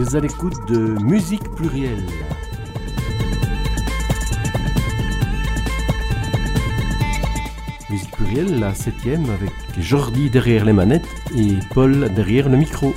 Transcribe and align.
Vous 0.00 0.16
à 0.16 0.20
l'écoute 0.20 0.66
de 0.66 0.96
Musique 1.02 1.46
Plurielle. 1.56 2.02
Musique 7.90 8.10
Plurielle, 8.12 8.58
la 8.60 8.72
septième, 8.72 9.28
avec 9.28 9.50
Jordi 9.78 10.30
derrière 10.30 10.64
les 10.64 10.72
manettes 10.72 11.04
et 11.36 11.58
Paul 11.74 12.08
derrière 12.14 12.48
le 12.48 12.56
micro. 12.56 12.94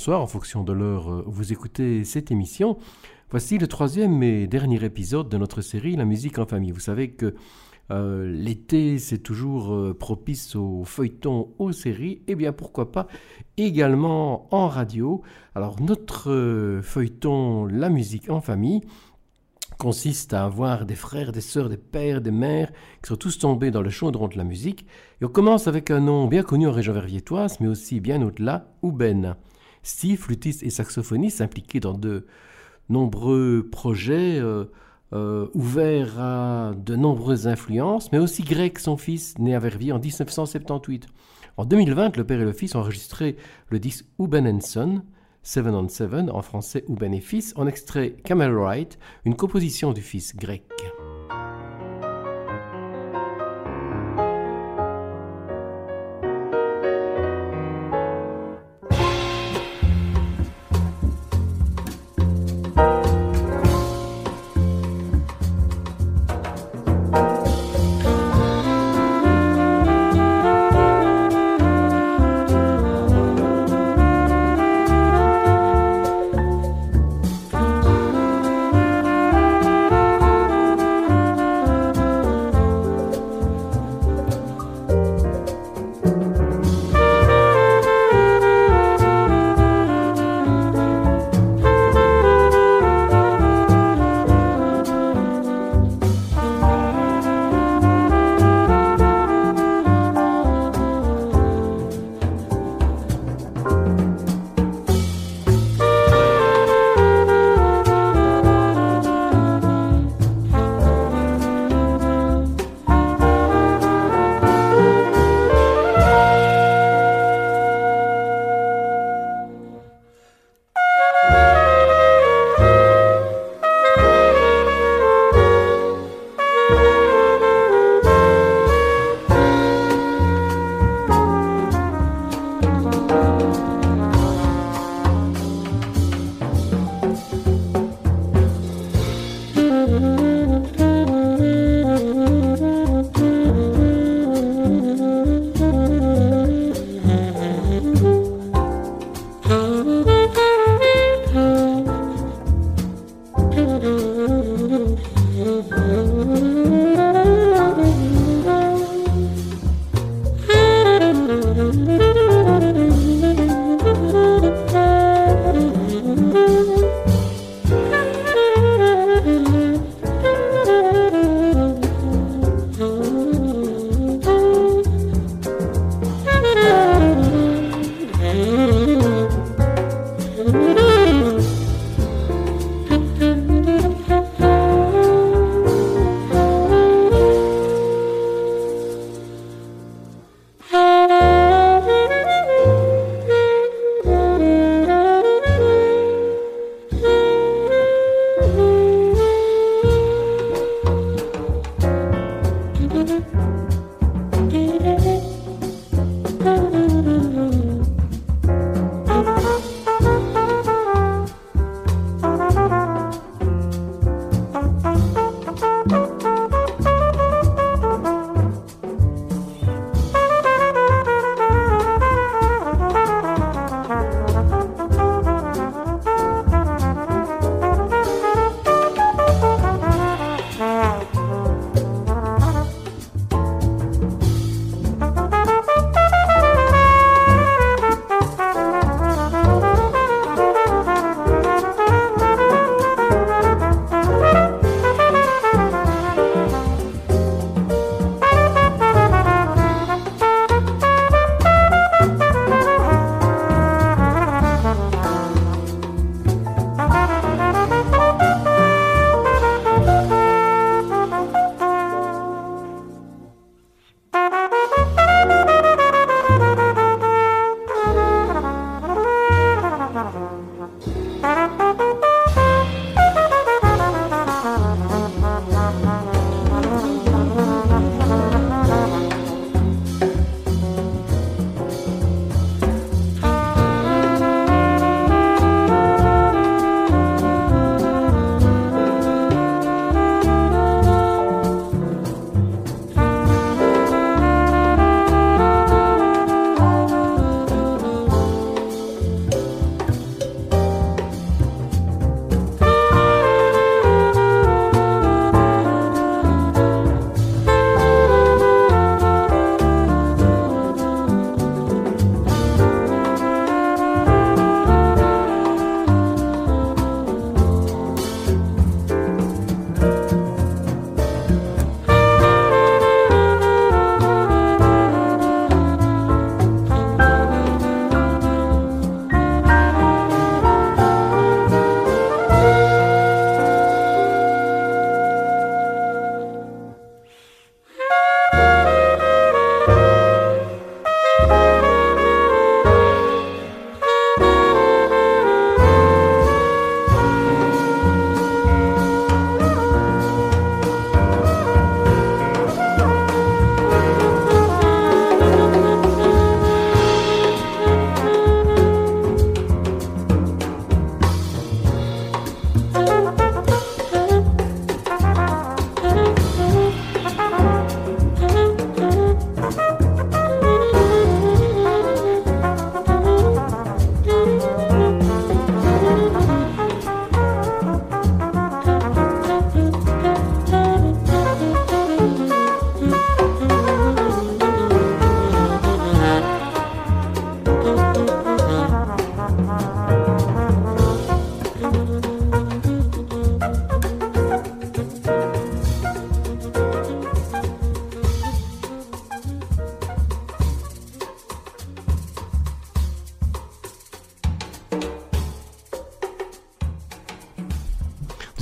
Bonsoir, 0.00 0.22
en 0.22 0.26
fonction 0.26 0.64
de 0.64 0.72
l'heure 0.72 1.08
où 1.26 1.30
vous 1.30 1.52
écoutez 1.52 2.04
cette 2.04 2.30
émission. 2.30 2.78
Voici 3.28 3.58
le 3.58 3.66
troisième 3.66 4.22
et 4.22 4.46
dernier 4.46 4.82
épisode 4.82 5.28
de 5.28 5.36
notre 5.36 5.60
série 5.60 5.94
La 5.94 6.06
musique 6.06 6.38
en 6.38 6.46
famille. 6.46 6.70
Vous 6.70 6.80
savez 6.80 7.10
que 7.10 7.34
euh, 7.90 8.26
l'été, 8.32 8.98
c'est 8.98 9.18
toujours 9.18 9.74
euh, 9.74 9.92
propice 9.92 10.56
aux 10.56 10.84
feuilletons, 10.86 11.50
aux 11.58 11.72
séries, 11.72 12.12
et 12.12 12.22
eh 12.28 12.34
bien 12.34 12.54
pourquoi 12.54 12.92
pas 12.92 13.08
également 13.58 14.48
en 14.54 14.68
radio. 14.68 15.20
Alors 15.54 15.82
notre 15.82 16.30
euh, 16.30 16.80
feuilleton 16.80 17.66
La 17.66 17.90
musique 17.90 18.30
en 18.30 18.40
famille 18.40 18.80
consiste 19.76 20.32
à 20.32 20.46
avoir 20.46 20.86
des 20.86 20.94
frères, 20.94 21.30
des 21.30 21.42
sœurs, 21.42 21.68
des 21.68 21.76
pères, 21.76 22.22
des 22.22 22.30
mères 22.30 22.72
qui 23.02 23.08
sont 23.08 23.16
tous 23.16 23.38
tombés 23.38 23.70
dans 23.70 23.82
le 23.82 23.90
chaudron 23.90 24.28
de 24.28 24.38
la 24.38 24.44
musique. 24.44 24.86
Et 25.20 25.26
on 25.26 25.28
commence 25.28 25.68
avec 25.68 25.90
un 25.90 26.00
nom 26.00 26.26
bien 26.26 26.42
connu 26.42 26.66
en 26.66 26.72
région 26.72 26.94
verviétoise, 26.94 27.60
mais 27.60 27.68
aussi 27.68 28.00
bien 28.00 28.22
au-delà, 28.22 28.72
Ouben. 28.80 29.36
Steve, 29.82 30.18
flûtiste 30.18 30.62
et 30.62 30.70
saxophoniste, 30.70 31.40
impliqué 31.40 31.80
dans 31.80 31.94
de 31.94 32.26
nombreux 32.88 33.68
projets 33.70 34.38
euh, 34.38 34.64
euh, 35.12 35.48
ouverts 35.54 36.20
à 36.20 36.72
de 36.76 36.96
nombreuses 36.96 37.46
influences, 37.46 38.12
mais 38.12 38.18
aussi 38.18 38.42
Greg, 38.42 38.78
son 38.78 38.96
fils, 38.96 39.38
né 39.38 39.54
à 39.54 39.58
Verviers 39.58 39.92
en 39.92 39.98
1978. 39.98 41.06
En 41.56 41.64
2020, 41.64 42.16
le 42.16 42.24
père 42.24 42.40
et 42.40 42.44
le 42.44 42.52
fils 42.52 42.74
ont 42.74 42.80
enregistré 42.80 43.36
le 43.70 43.78
disque 43.78 44.06
Ouben 44.18 44.60
Son, 44.60 45.02
Seven 45.42 45.74
on 45.74 45.88
Seven, 45.88 46.30
en 46.30 46.42
français 46.42 46.84
Ouben 46.88 47.14
et 47.14 47.20
Fils, 47.20 47.54
en 47.56 47.66
extrait 47.66 48.16
Camel 48.24 48.52
Wright, 48.52 48.98
une 49.24 49.36
composition 49.36 49.92
du 49.92 50.02
fils 50.02 50.36
grec. 50.36 50.64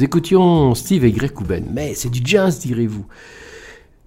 Écoutions 0.09 0.75
Steve 0.75 1.05
et 1.05 1.13
Greg 1.13 1.35
Kuben. 1.35 1.67
Mais 1.71 1.93
c'est 1.93 2.09
du 2.09 2.23
jazz, 2.25 2.61
direz-vous. 2.61 3.05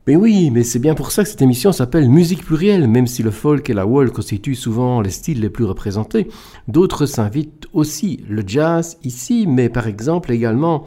Mais 0.08 0.16
oui, 0.16 0.50
mais 0.50 0.64
c'est 0.64 0.80
bien 0.80 0.96
pour 0.96 1.12
ça 1.12 1.24
que 1.24 1.30
cette 1.30 1.44
émission 1.44 1.72
s'appelle 1.72 2.10
Musique 2.10 2.44
plurielle, 2.44 2.88
même 2.88 3.06
si 3.06 3.22
le 3.22 3.30
folk 3.30 3.70
et 3.70 3.74
la 3.74 3.86
wall 3.86 4.12
constituent 4.12 4.56
souvent 4.56 5.00
les 5.00 5.12
styles 5.12 5.40
les 5.40 5.52
plus 5.52 5.64
représentés. 5.64 6.28
D'autres 6.68 7.06
s'invitent 7.06 7.68
aussi. 7.74 8.24
Le 8.28 8.42
jazz 8.46 8.98
ici, 9.04 9.46
mais 9.48 9.70
par 9.70 9.86
exemple 9.86 10.32
également 10.32 10.86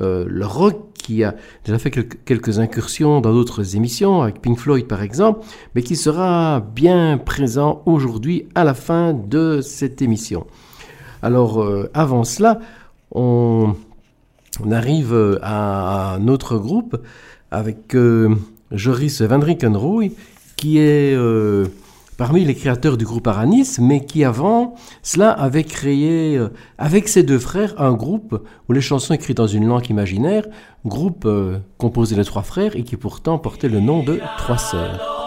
euh, 0.00 0.24
le 0.26 0.46
rock 0.46 0.80
qui 0.94 1.22
a 1.22 1.34
déjà 1.66 1.78
fait 1.78 1.90
quelques 1.90 2.58
incursions 2.58 3.20
dans 3.20 3.34
d'autres 3.34 3.76
émissions, 3.76 4.22
avec 4.22 4.40
Pink 4.40 4.58
Floyd 4.58 4.86
par 4.86 5.02
exemple, 5.02 5.44
mais 5.74 5.82
qui 5.82 5.96
sera 5.96 6.60
bien 6.60 7.18
présent 7.18 7.82
aujourd'hui 7.84 8.46
à 8.54 8.64
la 8.64 8.72
fin 8.72 9.12
de 9.12 9.60
cette 9.60 10.00
émission. 10.00 10.46
Alors 11.20 11.62
euh, 11.62 11.90
avant 11.92 12.24
cela, 12.24 12.58
on, 13.12 13.74
arrive 14.70 15.38
à 15.42 16.14
un 16.14 16.28
autre 16.28 16.56
groupe 16.56 16.96
avec 17.50 17.94
euh, 17.94 18.34
Joris 18.70 19.22
Van 19.22 19.40
Riekenrooy, 19.40 20.12
qui 20.56 20.78
est 20.78 21.14
euh, 21.14 21.66
parmi 22.16 22.44
les 22.44 22.54
créateurs 22.54 22.96
du 22.96 23.04
groupe 23.04 23.26
Aranis, 23.26 23.76
mais 23.78 24.04
qui 24.04 24.24
avant 24.24 24.74
cela 25.02 25.30
avait 25.30 25.64
créé 25.64 26.36
euh, 26.36 26.48
avec 26.78 27.08
ses 27.08 27.22
deux 27.22 27.38
frères 27.38 27.80
un 27.80 27.92
groupe 27.92 28.42
où 28.68 28.72
les 28.72 28.80
chansons 28.80 29.14
écrites 29.14 29.36
dans 29.36 29.46
une 29.46 29.66
langue 29.66 29.88
imaginaire, 29.90 30.44
groupe 30.84 31.28
composé 31.78 32.16
de 32.16 32.22
trois 32.22 32.42
frères 32.42 32.76
et 32.76 32.82
qui 32.82 32.96
pourtant 32.96 33.38
portait 33.38 33.68
le 33.68 33.80
nom 33.80 34.02
de 34.02 34.20
Trois 34.38 34.58
Sœurs. 34.58 35.25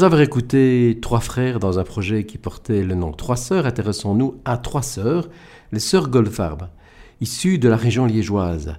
Après 0.00 0.06
avoir 0.06 0.22
écouté 0.22 0.98
Trois 1.02 1.20
frères 1.20 1.60
dans 1.60 1.78
un 1.78 1.84
projet 1.84 2.24
qui 2.24 2.38
portait 2.38 2.82
le 2.82 2.94
nom 2.94 3.12
Trois 3.12 3.36
sœurs, 3.36 3.66
intéressons-nous 3.66 4.36
à 4.46 4.56
Trois 4.56 4.80
sœurs, 4.80 5.28
les 5.72 5.78
sœurs 5.78 6.08
Goldfarb, 6.08 6.68
issues 7.20 7.58
de 7.58 7.68
la 7.68 7.76
région 7.76 8.06
liégeoise. 8.06 8.76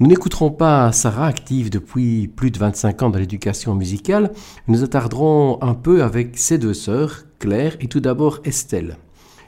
Nous 0.00 0.06
n'écouterons 0.06 0.50
pas 0.50 0.90
Sarah, 0.92 1.26
active 1.26 1.68
depuis 1.68 2.28
plus 2.28 2.50
de 2.50 2.58
25 2.58 3.02
ans 3.02 3.10
dans 3.10 3.18
l'éducation 3.18 3.74
musicale, 3.74 4.32
nous 4.66 4.82
attarderons 4.82 5.58
un 5.60 5.74
peu 5.74 6.02
avec 6.02 6.38
ses 6.38 6.56
deux 6.56 6.72
sœurs, 6.72 7.24
Claire 7.40 7.76
et 7.80 7.88
tout 7.88 8.00
d'abord 8.00 8.40
Estelle. 8.44 8.96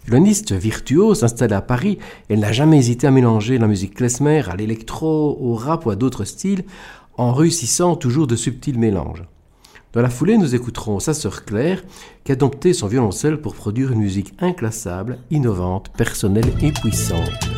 Violoniste 0.05 0.53
virtuose 0.53 1.25
installée 1.25 1.55
à 1.55 1.63
Paris, 1.63 1.97
elle 2.29 2.41
n'a 2.41 2.53
jamais 2.53 2.77
hésité 2.77 3.07
à 3.07 3.11
mélanger 3.11 3.57
la 3.57 3.69
musique 3.69 3.95
klezmer 3.95 4.43
à 4.51 4.55
l'électro, 4.55 5.39
au 5.41 5.55
rap 5.55 5.87
ou 5.87 5.91
à 5.91 5.97
d'autres 5.97 6.27
styles, 6.27 6.67
en 7.17 7.33
réussissant 7.33 7.97
toujours 7.97 8.27
de 8.27 8.37
subtils 8.37 8.79
mélanges. 8.79 9.25
Dans 9.97 10.03
la 10.03 10.11
foulée, 10.11 10.37
nous 10.37 10.55
écouterons 10.55 11.01
sa 11.01 11.15
sœur 11.15 11.47
Claire, 11.47 11.83
qui 12.23 12.31
a 12.31 12.37
dompté 12.37 12.75
son 12.75 12.87
violoncelle 12.87 13.41
pour 13.41 13.55
produire 13.55 13.93
une 13.93 14.01
musique 14.01 14.35
inclassable, 14.41 15.17
innovante, 15.31 15.89
personnelle 15.97 16.53
et 16.61 16.71
puissante. 16.71 17.56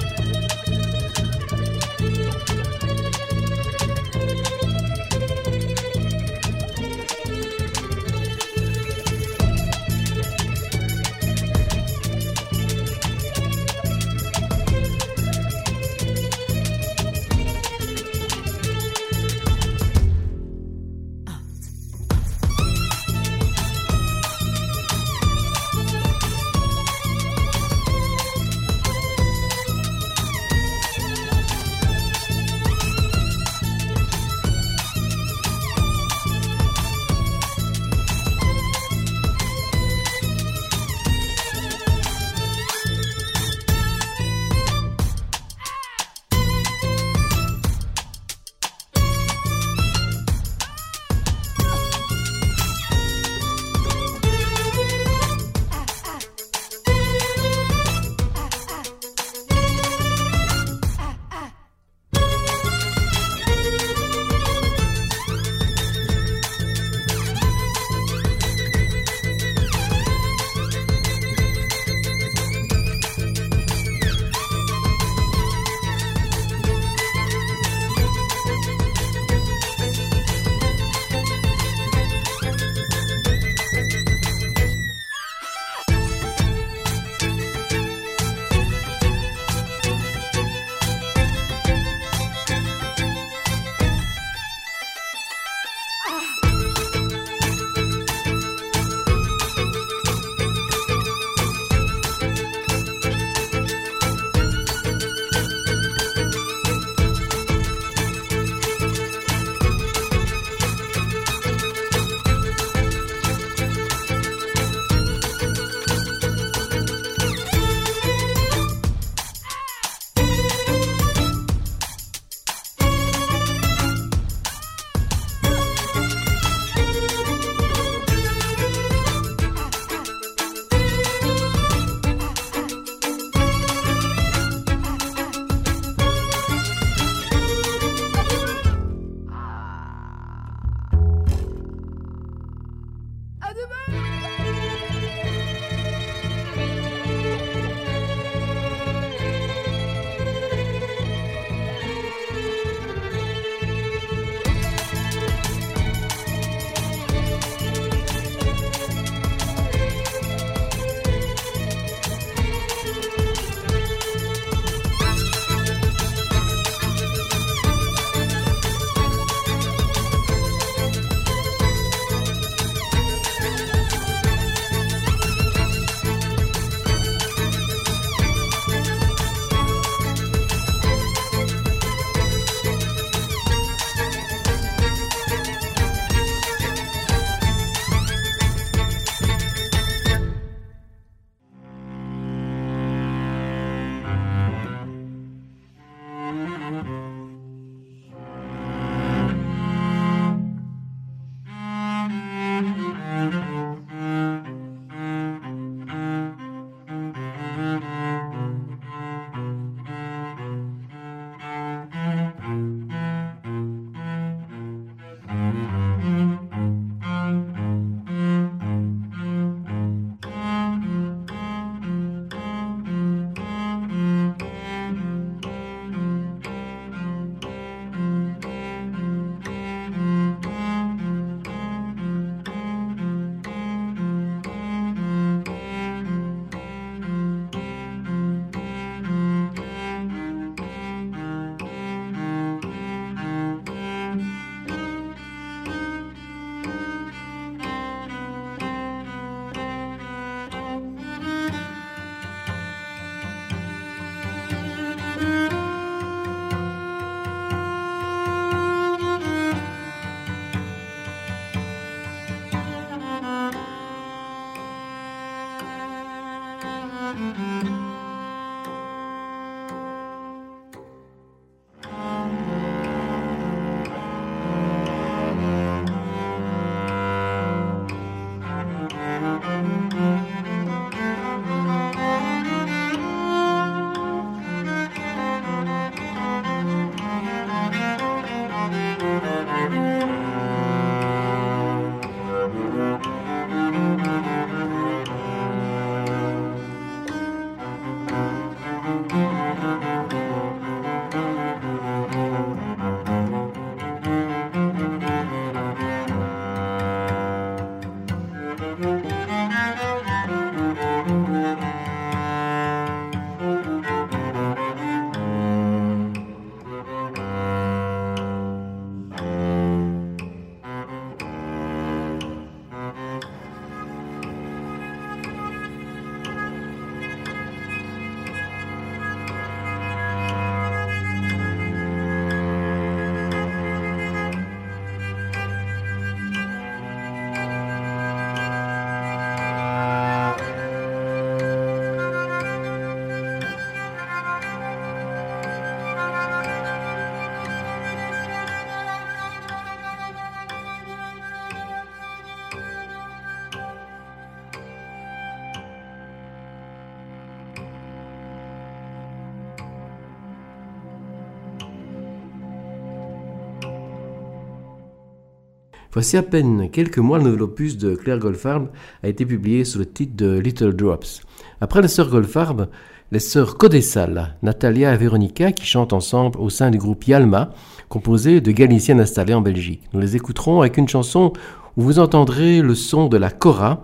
Voici 365.98 366.16
à 366.16 366.22
peine 366.22 366.70
quelques 366.70 366.98
mois, 366.98 367.18
le 367.18 367.24
nouvel 367.24 367.42
opus 367.42 367.76
de 367.76 367.96
Claire 367.96 368.20
Goldfarb 368.20 368.68
a 369.02 369.08
été 369.08 369.26
publié 369.26 369.64
sous 369.64 369.80
le 369.80 369.84
titre 369.84 370.12
de 370.14 370.38
Little 370.38 370.72
Drops. 370.72 371.22
Après 371.60 371.82
les 371.82 371.88
sœurs 371.88 372.08
Goldfarb, 372.08 372.68
les 373.10 373.18
sœurs 373.18 373.58
Codessal, 373.58 374.36
Natalia 374.44 374.94
et 374.94 374.96
Véronica, 374.96 375.50
qui 375.50 375.66
chantent 375.66 375.92
ensemble 375.92 376.38
au 376.38 376.50
sein 376.50 376.70
du 376.70 376.78
groupe 376.78 377.08
Yalma, 377.08 377.50
composé 377.88 378.40
de 378.40 378.52
Galiciennes 378.52 379.00
installées 379.00 379.34
en 379.34 379.40
Belgique. 379.40 379.82
Nous 379.92 379.98
les 379.98 380.14
écouterons 380.14 380.60
avec 380.60 380.76
une 380.76 380.86
chanson 380.86 381.32
où 381.76 381.82
vous 381.82 381.98
entendrez 381.98 382.62
le 382.62 382.76
son 382.76 383.08
de 383.08 383.16
la 383.16 383.32
kora, 383.32 383.82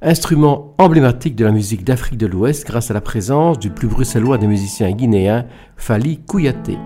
instrument 0.00 0.76
emblématique 0.78 1.34
de 1.34 1.44
la 1.44 1.50
musique 1.50 1.82
d'Afrique 1.82 2.18
de 2.18 2.28
l'Ouest 2.28 2.68
grâce 2.68 2.92
à 2.92 2.94
la 2.94 3.00
présence 3.00 3.58
du 3.58 3.70
plus 3.70 3.88
bruxellois 3.88 4.38
des 4.38 4.46
musiciens 4.46 4.92
guinéens, 4.92 5.44
Fali 5.76 6.20
Kouyaté. 6.20 6.78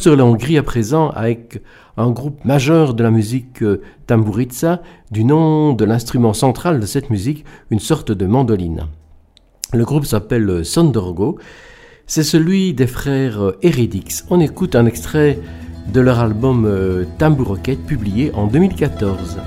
Sur 0.00 0.16
la 0.16 0.24
Hongrie 0.24 0.58
à 0.58 0.62
présent 0.62 1.10
avec 1.10 1.60
un 1.96 2.10
groupe 2.10 2.44
majeur 2.44 2.94
de 2.94 3.02
la 3.02 3.10
musique 3.10 3.62
euh, 3.62 3.82
tambouritsa, 4.06 4.80
du 5.10 5.24
nom 5.24 5.74
de 5.74 5.84
l'instrument 5.84 6.32
central 6.32 6.80
de 6.80 6.86
cette 6.86 7.10
musique, 7.10 7.44
une 7.70 7.78
sorte 7.78 8.10
de 8.10 8.26
mandoline. 8.26 8.86
Le 9.72 9.84
groupe 9.84 10.06
s'appelle 10.06 10.48
euh, 10.48 10.64
Sondorgo. 10.64 11.38
C'est 12.06 12.22
celui 12.22 12.74
des 12.74 12.86
frères 12.86 13.52
Eridix. 13.62 14.24
On 14.30 14.40
écoute 14.40 14.76
un 14.76 14.86
extrait 14.86 15.38
de 15.92 16.00
leur 16.00 16.20
album 16.20 16.64
euh, 16.64 17.04
Tambouroquette 17.18 17.84
publié 17.84 18.32
en 18.34 18.46
2014. 18.46 19.38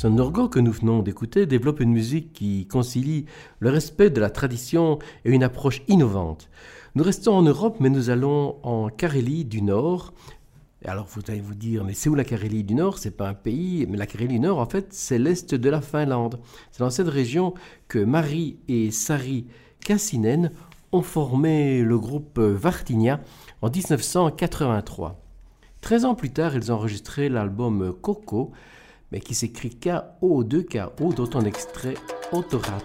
Son 0.00 0.16
orgo 0.16 0.48
que 0.48 0.60
nous 0.60 0.72
venons 0.72 1.02
d'écouter 1.02 1.44
développe 1.44 1.78
une 1.80 1.92
musique 1.92 2.32
qui 2.32 2.66
concilie 2.66 3.26
le 3.58 3.68
respect 3.68 4.08
de 4.08 4.18
la 4.18 4.30
tradition 4.30 4.98
et 5.26 5.30
une 5.30 5.42
approche 5.42 5.82
innovante. 5.88 6.48
Nous 6.94 7.04
restons 7.04 7.34
en 7.34 7.42
Europe, 7.42 7.76
mais 7.80 7.90
nous 7.90 8.08
allons 8.08 8.56
en 8.62 8.88
Carélie 8.88 9.44
du 9.44 9.60
Nord. 9.60 10.14
alors 10.86 11.06
vous 11.10 11.20
allez 11.28 11.42
vous 11.42 11.54
dire, 11.54 11.84
mais 11.84 11.92
c'est 11.92 12.08
où 12.08 12.14
la 12.14 12.24
Carélie 12.24 12.64
du 12.64 12.74
Nord? 12.74 12.96
C'est 12.96 13.14
pas 13.14 13.28
un 13.28 13.34
pays, 13.34 13.86
mais 13.90 13.98
la 13.98 14.06
Carélie 14.06 14.36
du 14.36 14.40
Nord, 14.40 14.58
en 14.58 14.64
fait, 14.64 14.86
c'est 14.88 15.18
l'est 15.18 15.54
de 15.54 15.68
la 15.68 15.82
Finlande. 15.82 16.40
C'est 16.72 16.82
dans 16.82 16.88
cette 16.88 17.08
région 17.08 17.52
que 17.86 17.98
Marie 17.98 18.56
et 18.68 18.90
Sari 18.90 19.48
Kassinen 19.80 20.50
ont 20.92 21.02
formé 21.02 21.82
le 21.82 21.98
groupe 21.98 22.38
Vartinia 22.38 23.20
en 23.60 23.68
1983. 23.68 25.20
Treize 25.82 26.06
ans 26.06 26.14
plus 26.14 26.30
tard, 26.30 26.56
ils 26.56 26.72
ont 26.72 26.76
enregistré 26.76 27.28
l'album 27.28 27.92
Coco, 28.00 28.52
mais 29.12 29.20
qui 29.20 29.34
s'écrit 29.34 29.78
K-O-2-K-O, 29.78 31.12
dont 31.12 31.30
on 31.34 31.44
extrait 31.44 31.94
Autorat. 32.32 32.78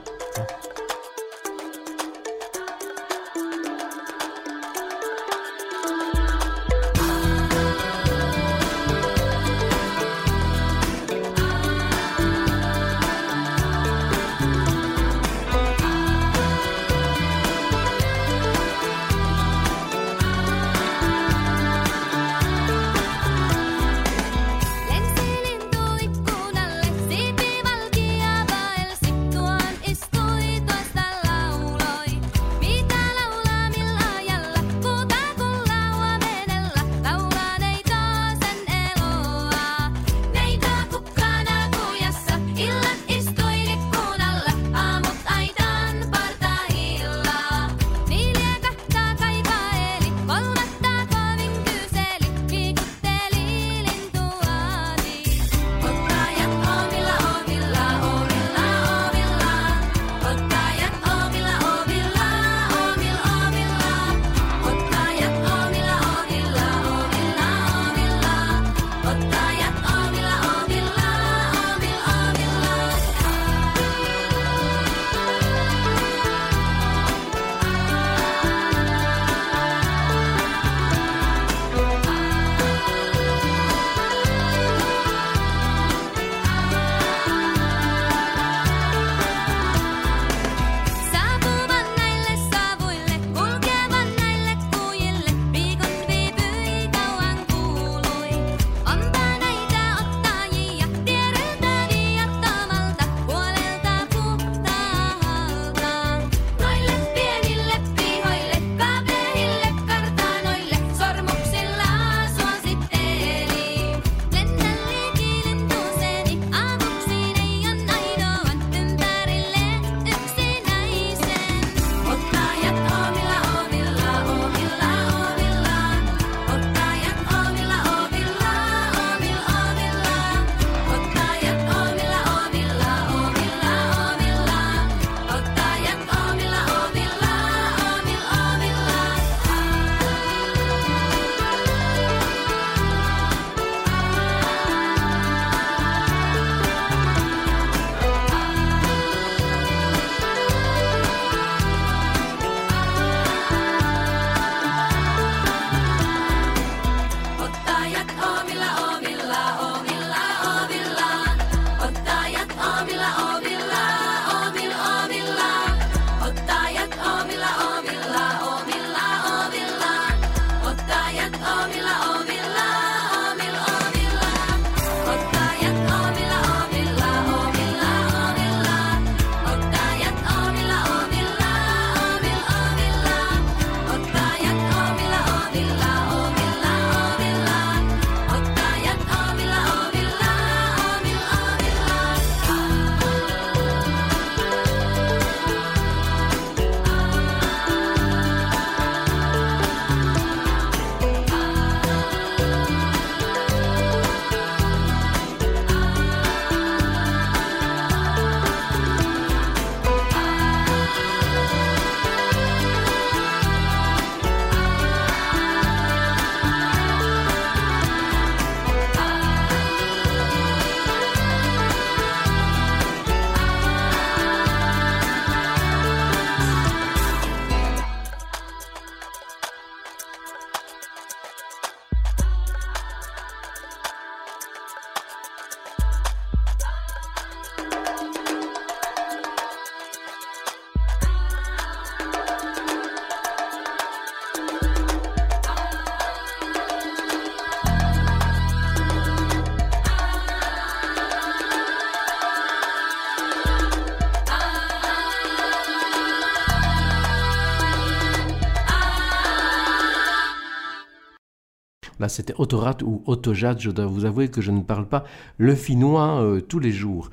Là, 262.06 262.10
c'était 262.10 262.36
Autorat 262.38 262.78
ou 262.84 263.02
Autojad. 263.08 263.60
Je 263.60 263.72
dois 263.72 263.88
vous 263.88 264.06
avouer 264.06 264.28
que 264.28 264.39
je 264.39 264.52
ne 264.52 264.62
parle 264.62 264.88
pas 264.88 265.06
le 265.39 265.56
finnois 265.56 266.22
euh, 266.22 266.39
tous 266.39 266.60
les 266.60 266.72
jours. 266.72 267.10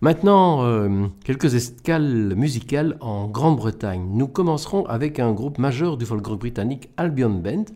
Maintenant, 0.00 0.62
euh, 0.62 1.08
quelques 1.24 1.56
escales 1.56 2.34
musicales 2.34 2.96
en 3.02 3.28
Grande-Bretagne. 3.28 4.08
Nous 4.14 4.28
commencerons 4.28 4.86
avec 4.86 5.18
un 5.18 5.32
groupe 5.32 5.58
majeur 5.58 5.98
du 5.98 6.06
folk 6.06 6.26
britannique, 6.38 6.88
Albion 6.96 7.28
Band, 7.28 7.66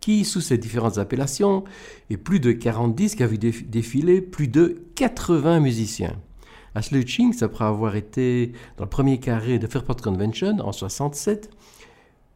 qui, 0.00 0.26
sous 0.26 0.42
ses 0.42 0.58
différentes 0.58 0.98
appellations, 0.98 1.64
et 2.10 2.18
plus 2.18 2.40
de 2.40 2.52
40 2.52 2.94
disques, 2.94 3.22
a 3.22 3.26
vu 3.26 3.38
défiler 3.38 4.20
plus 4.20 4.48
de 4.48 4.82
80 4.96 5.60
musiciens. 5.60 6.16
Ashley 6.74 7.06
Chinks, 7.06 7.42
après 7.42 7.64
avoir 7.64 7.96
été 7.96 8.52
dans 8.76 8.84
le 8.84 8.90
premier 8.90 9.18
carré 9.18 9.58
de 9.58 9.66
Fairport 9.66 9.96
Convention 9.96 10.58
en 10.58 10.72
67, 10.72 11.48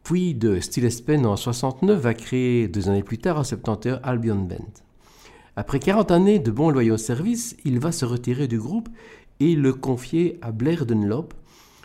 puis 0.03 0.33
de 0.33 0.59
Stillespen 0.59 1.25
en 1.25 1.35
69, 1.35 1.99
va 1.99 2.13
créer 2.13 2.67
deux 2.67 2.89
années 2.89 3.03
plus 3.03 3.17
tard, 3.17 3.37
en 3.37 3.43
71, 3.43 3.99
Albion 4.03 4.35
Band. 4.35 4.65
Après 5.55 5.79
40 5.79 6.11
années 6.11 6.39
de 6.39 6.49
bons 6.49 6.69
loyaux 6.69 6.97
services, 6.97 7.57
il 7.65 7.79
va 7.79 7.91
se 7.91 8.05
retirer 8.05 8.47
du 8.47 8.57
groupe 8.57 8.89
et 9.39 9.55
le 9.55 9.73
confier 9.73 10.39
à 10.41 10.51
Blair 10.51 10.85
Dunlop, 10.85 11.33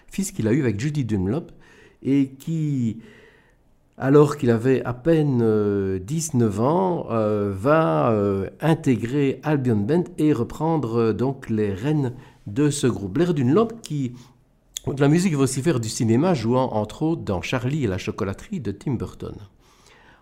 fils 0.08 0.30
qu'il 0.30 0.46
a 0.46 0.52
eu 0.52 0.60
avec 0.60 0.78
Judy 0.78 1.04
Dunlop, 1.04 1.50
et 2.02 2.28
qui, 2.38 3.00
alors 3.98 4.36
qu'il 4.36 4.50
avait 4.50 4.82
à 4.84 4.94
peine 4.94 5.98
19 5.98 6.58
euh, 6.58 6.62
ans, 6.62 7.06
euh, 7.10 7.52
va 7.54 8.10
euh, 8.12 8.48
intégrer 8.60 9.40
Albion 9.42 9.76
Band 9.76 10.04
et 10.18 10.32
reprendre 10.32 11.12
donc 11.12 11.50
les 11.50 11.72
rênes 11.72 12.12
de 12.46 12.70
ce 12.70 12.86
groupe. 12.86 13.14
Blair 13.14 13.34
Dunlop 13.34 13.80
qui 13.82 14.12
de 14.94 15.00
la 15.00 15.08
musique 15.08 15.34
va 15.34 15.42
aussi 15.42 15.62
faire 15.62 15.80
du 15.80 15.88
cinéma, 15.88 16.32
jouant 16.34 16.72
entre 16.72 17.02
autres 17.02 17.22
dans 17.22 17.42
Charlie 17.42 17.84
et 17.84 17.88
la 17.88 17.98
chocolaterie 17.98 18.60
de 18.60 18.70
Tim 18.70 18.94
Burton. 18.94 19.34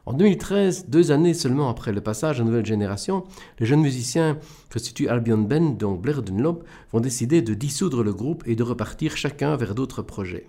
En 0.06 0.12
2013, 0.12 0.86
deux 0.88 1.12
années 1.12 1.34
seulement 1.34 1.68
après 1.68 1.92
le 1.92 2.00
passage 2.00 2.40
à 2.40 2.44
nouvelle 2.44 2.64
génération, 2.64 3.24
les 3.58 3.66
jeunes 3.66 3.80
musiciens 3.80 4.38
constituent 4.72 5.08
Albion 5.08 5.38
Band, 5.38 5.76
dont 5.78 5.94
Blair 5.94 6.22
Dunlop, 6.22 6.64
vont 6.92 7.00
décider 7.00 7.42
de 7.42 7.54
dissoudre 7.54 8.02
le 8.02 8.12
groupe 8.12 8.42
et 8.46 8.56
de 8.56 8.62
repartir 8.62 9.16
chacun 9.16 9.56
vers 9.56 9.74
d'autres 9.74 10.02
projets. 10.02 10.46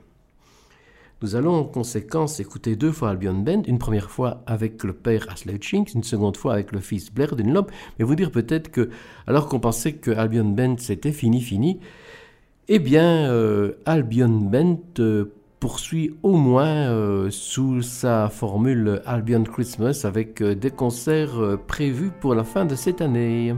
Nous 1.22 1.38
allons 1.38 1.56
en 1.56 1.64
conséquence 1.64 2.42
écouter 2.42 2.76
deux 2.76 2.92
fois 2.92 3.10
Albion 3.10 3.34
Band, 3.34 3.64
une 3.68 3.80
première 3.80 4.12
fois 4.12 4.44
avec 4.46 4.84
le 4.84 4.92
père 4.92 5.28
Chinks, 5.62 5.94
une 5.94 6.04
seconde 6.04 6.36
fois 6.36 6.54
avec 6.54 6.74
le 6.74 6.82
fils 6.82 7.12
Blair 7.12 7.38
Dunlop, 7.38 7.72
mais 7.98 8.06
vous 8.06 8.16
dire 8.16 8.32
peut-être 8.32 8.70
que, 8.70 8.90
alors 9.26 9.48
qu'on 9.48 9.62
pensait 9.62 9.94
que 9.94 10.12
Albion 10.12 10.44
Band 10.44 10.76
c'était 10.78 11.14
fini, 11.14 11.42
fini, 11.42 11.80
eh 12.68 12.80
bien, 12.80 13.30
euh, 13.30 13.74
Albion 13.86 14.28
Band 14.28 14.80
euh, 15.00 15.26
poursuit 15.60 16.16
au 16.24 16.36
moins 16.36 16.90
euh, 16.90 17.30
sous 17.30 17.84
sa 17.84 18.30
formule 18.30 19.02
Albion 19.06 19.44
Christmas 19.44 20.02
avec 20.04 20.42
des 20.42 20.72
concerts 20.72 21.60
prévus 21.68 22.12
pour 22.20 22.34
la 22.34 22.44
fin 22.44 22.66
de 22.66 22.76
cette 22.76 23.02
année. 23.02 23.54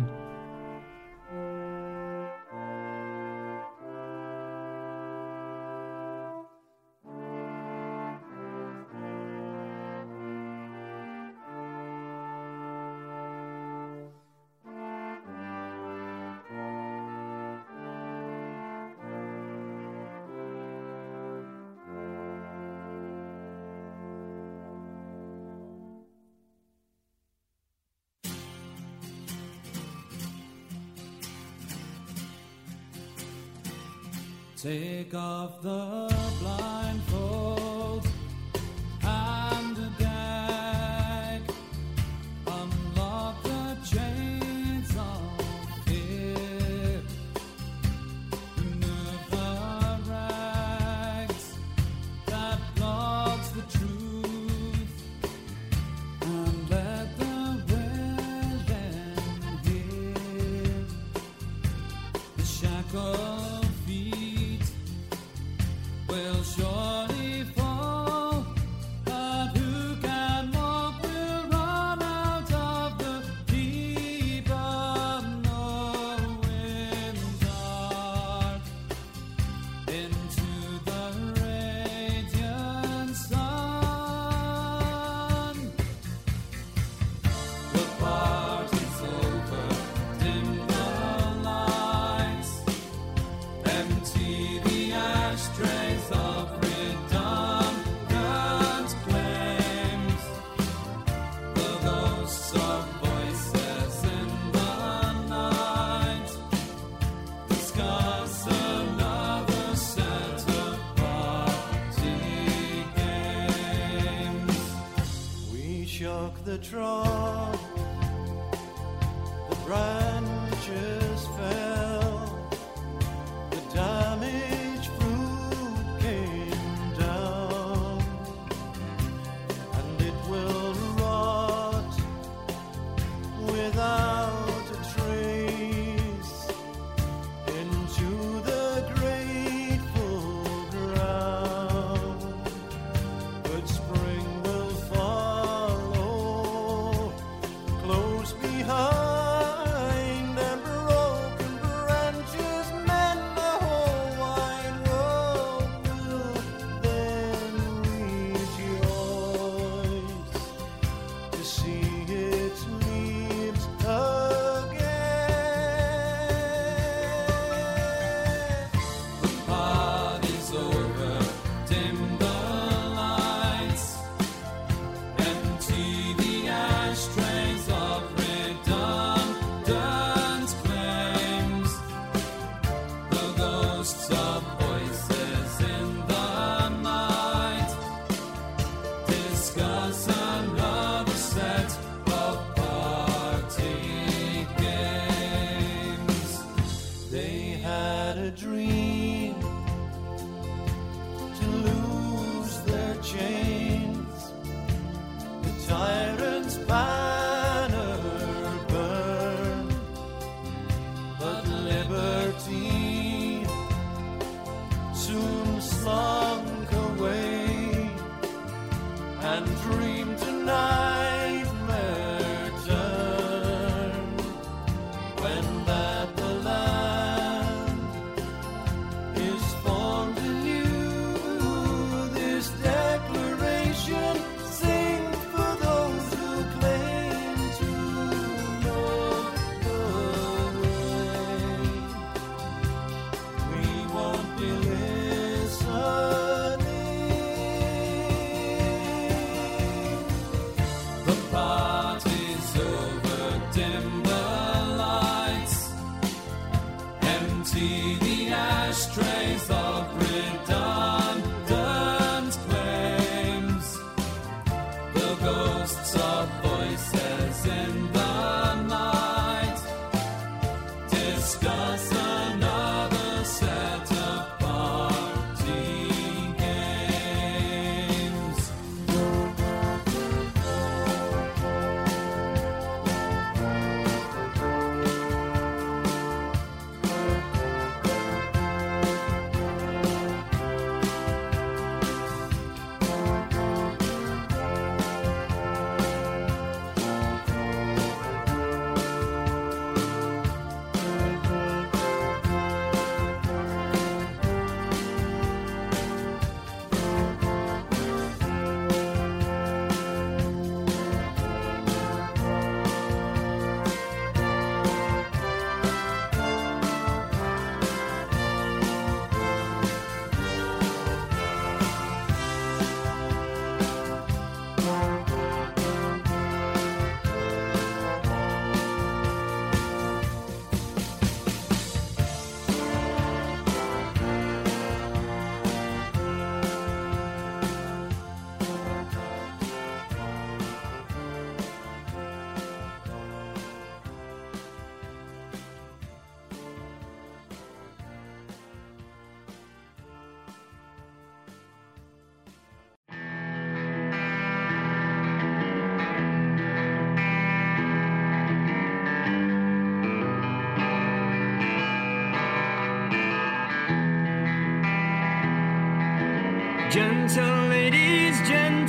of 35.14 35.62
the 35.62 36.14
blind. 36.39 36.87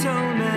shown 0.08 0.47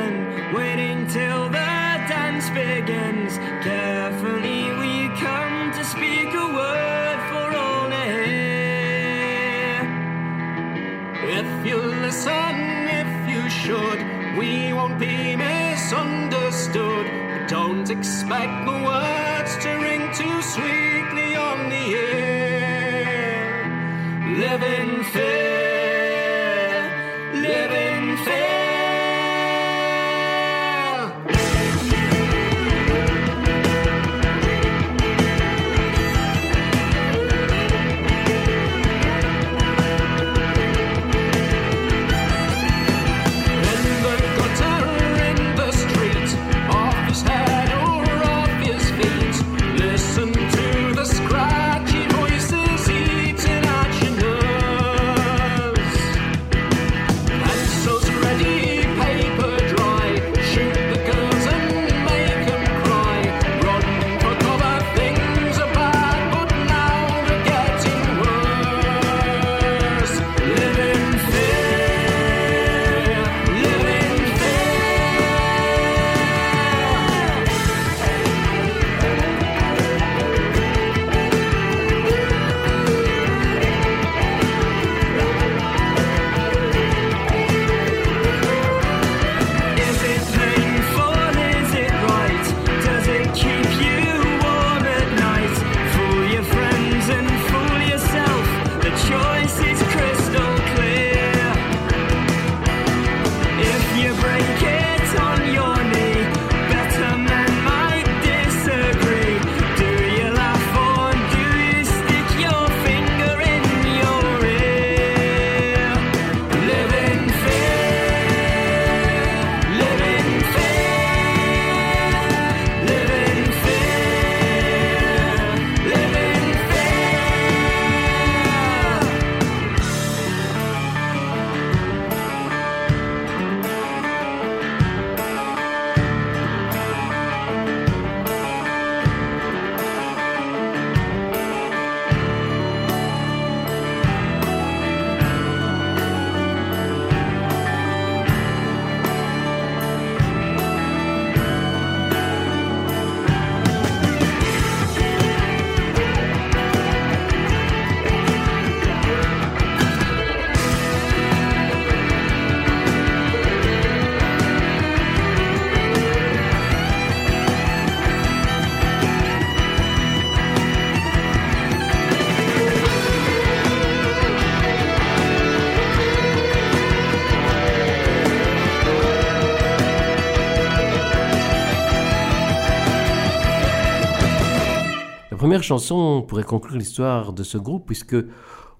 chanson 185.61 186.23
pourrait 186.27 186.43
conclure 186.43 186.77
l'histoire 186.77 187.33
de 187.33 187.43
ce 187.43 187.57
groupe 187.57 187.85
puisque 187.85 188.15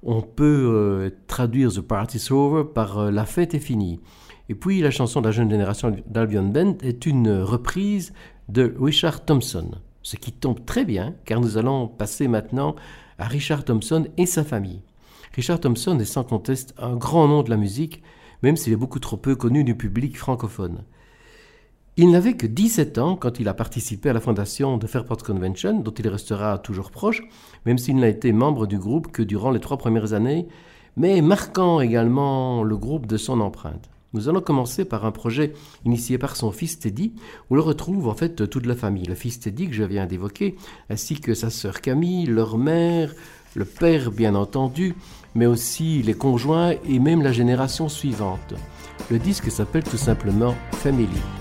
on 0.04 0.22
peut 0.22 0.70
euh, 0.74 1.10
traduire 1.28 1.72
The 1.72 1.82
Party's 1.82 2.32
Over 2.32 2.64
par 2.74 2.98
euh, 2.98 3.12
La 3.12 3.26
fête 3.26 3.54
est 3.54 3.60
finie. 3.60 4.00
Et 4.50 4.56
puis 4.56 4.82
la 4.82 4.92
chanson 4.92 5.22
de 5.22 5.28
la 5.28 5.32
jeune 5.32 5.50
génération 5.50 5.96
d'Albion 6.08 6.44
Band 6.44 6.78
est 6.82 7.06
une 7.06 7.42
reprise 7.42 8.14
de 8.50 8.76
Richard 8.80 9.24
Thompson, 9.24 9.72
ce 10.02 10.16
qui 10.18 10.32
tombe 10.32 10.66
très 10.66 10.84
bien 10.84 11.14
car 11.26 11.40
nous 11.40 11.58
allons 11.58 11.88
passer 11.88 12.28
maintenant 12.28 12.76
à 13.18 13.26
Richard 13.26 13.64
Thompson 13.64 14.08
et 14.18 14.26
sa 14.26 14.44
famille. 14.44 14.82
Richard 15.34 15.60
Thompson 15.60 15.98
est 16.00 16.06
sans 16.06 16.24
conteste 16.24 16.74
un 16.78 16.96
grand 16.96 17.28
nom 17.28 17.44
de 17.44 17.50
la 17.50 17.58
musique, 17.58 18.02
même 18.44 18.58
s'il 18.58 18.74
est 18.74 18.78
beaucoup 18.78 19.00
trop 19.00 19.18
peu 19.18 19.36
connu 19.36 19.64
du 19.64 19.76
public 19.76 20.18
francophone. 20.18 20.84
Il 22.04 22.10
n'avait 22.10 22.34
que 22.34 22.47
17 22.47 22.97
ans 22.97 23.16
quand 23.16 23.39
il 23.39 23.47
a 23.47 23.54
participé 23.54 24.10
à 24.10 24.14
la 24.14 24.20
fondation 24.20 24.78
de 24.78 24.88
Fairport 24.88 25.22
Convention, 25.22 25.82
dont 25.82 25.91
il 25.91 26.08
restera 26.08 26.58
toujours 26.58 26.89
proche, 26.89 27.22
même 27.68 27.78
s'il 27.78 27.97
n'a 27.97 28.08
été 28.08 28.32
membre 28.32 28.66
du 28.66 28.80
groupe 28.80 29.12
que 29.12 29.22
durant 29.22 29.52
les 29.52 29.60
trois 29.60 29.78
premières 29.78 30.14
années, 30.14 30.47
mais 30.97 31.22
marquant 31.22 31.80
également 31.80 32.64
le 32.64 32.76
groupe 32.76 33.06
de 33.06 33.18
son 33.18 33.39
empreinte. 33.39 33.91
Nous 34.14 34.30
allons 34.30 34.41
commencer 34.41 34.84
par 34.84 35.06
un 35.06 35.12
projet 35.12 35.54
initié 35.86 36.18
par 36.18 36.36
son 36.36 36.52
fils 36.52 36.80
Teddy, 36.80 37.14
où 37.52 37.56
l'on 37.56 37.62
retrouve 37.62 38.08
en 38.08 38.16
fait 38.16 38.49
toute 38.49 38.66
la 38.66 38.76
famille. 38.76 39.06
Le 39.06 39.14
fils 39.14 39.39
Teddy 39.39 39.68
que 39.68 39.76
je 39.76 39.84
viens 39.84 40.08
d'évoquer, 40.08 40.56
ainsi 40.89 41.20
que 41.20 41.36
sa 41.36 41.52
sœur 41.52 41.82
Camille, 41.82 42.26
leur 42.26 42.58
mère, 42.58 43.14
le 43.54 43.66
père 43.66 44.10
bien 44.10 44.34
entendu, 44.34 44.95
mais 45.36 45.45
aussi 45.45 46.02
les 46.02 46.16
conjoints 46.16 46.74
et 46.89 46.97
même 46.97 47.22
la 47.22 47.32
génération 47.32 47.89
suivante. 47.89 48.56
Le 49.12 49.20
disque 49.20 49.52
s'appelle 49.52 49.84
tout 49.84 49.97
simplement 49.97 50.56
Family. 50.72 51.41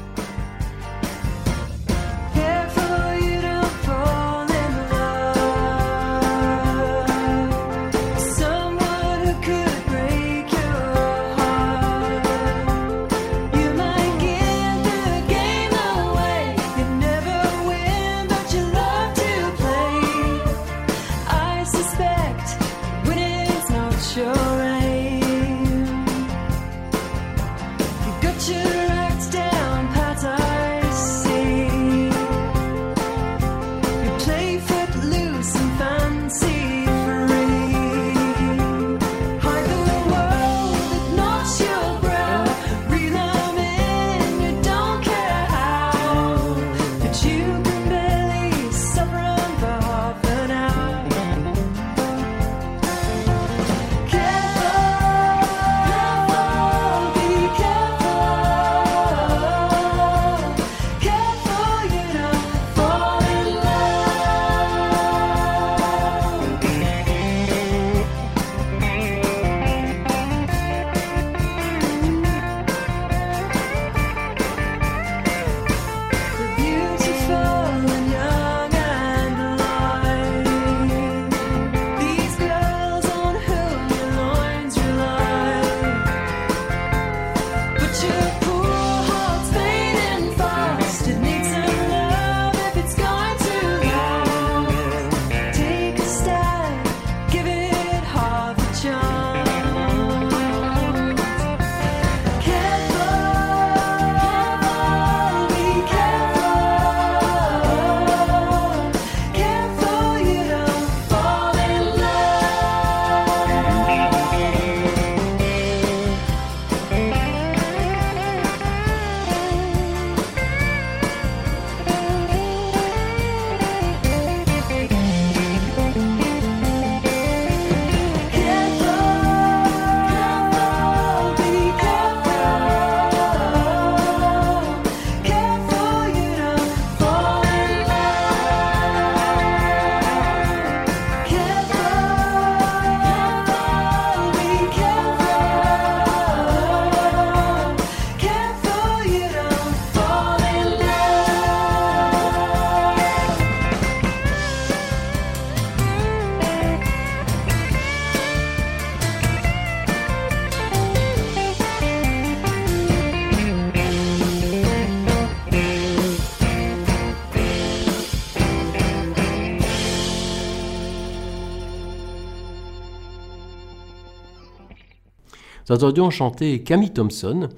Nous 175.70 175.76
entendions 175.76 176.10
chanter 176.10 176.64
Camille 176.64 176.90
Thompson 176.90 177.48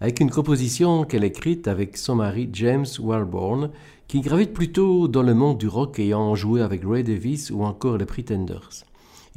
avec 0.00 0.18
une 0.18 0.28
composition 0.28 1.04
qu'elle 1.04 1.22
écrite 1.22 1.68
avec 1.68 1.96
son 1.96 2.16
mari 2.16 2.50
James 2.52 2.84
Walborn, 2.98 3.70
qui 4.08 4.22
gravite 4.22 4.52
plutôt 4.52 5.06
dans 5.06 5.22
le 5.22 5.34
monde 5.34 5.58
du 5.58 5.68
rock 5.68 6.00
ayant 6.00 6.34
joué 6.34 6.62
avec 6.62 6.82
Ray 6.84 7.04
Davis 7.04 7.52
ou 7.52 7.62
encore 7.62 7.96
les 7.96 8.06
Pretenders. 8.06 8.70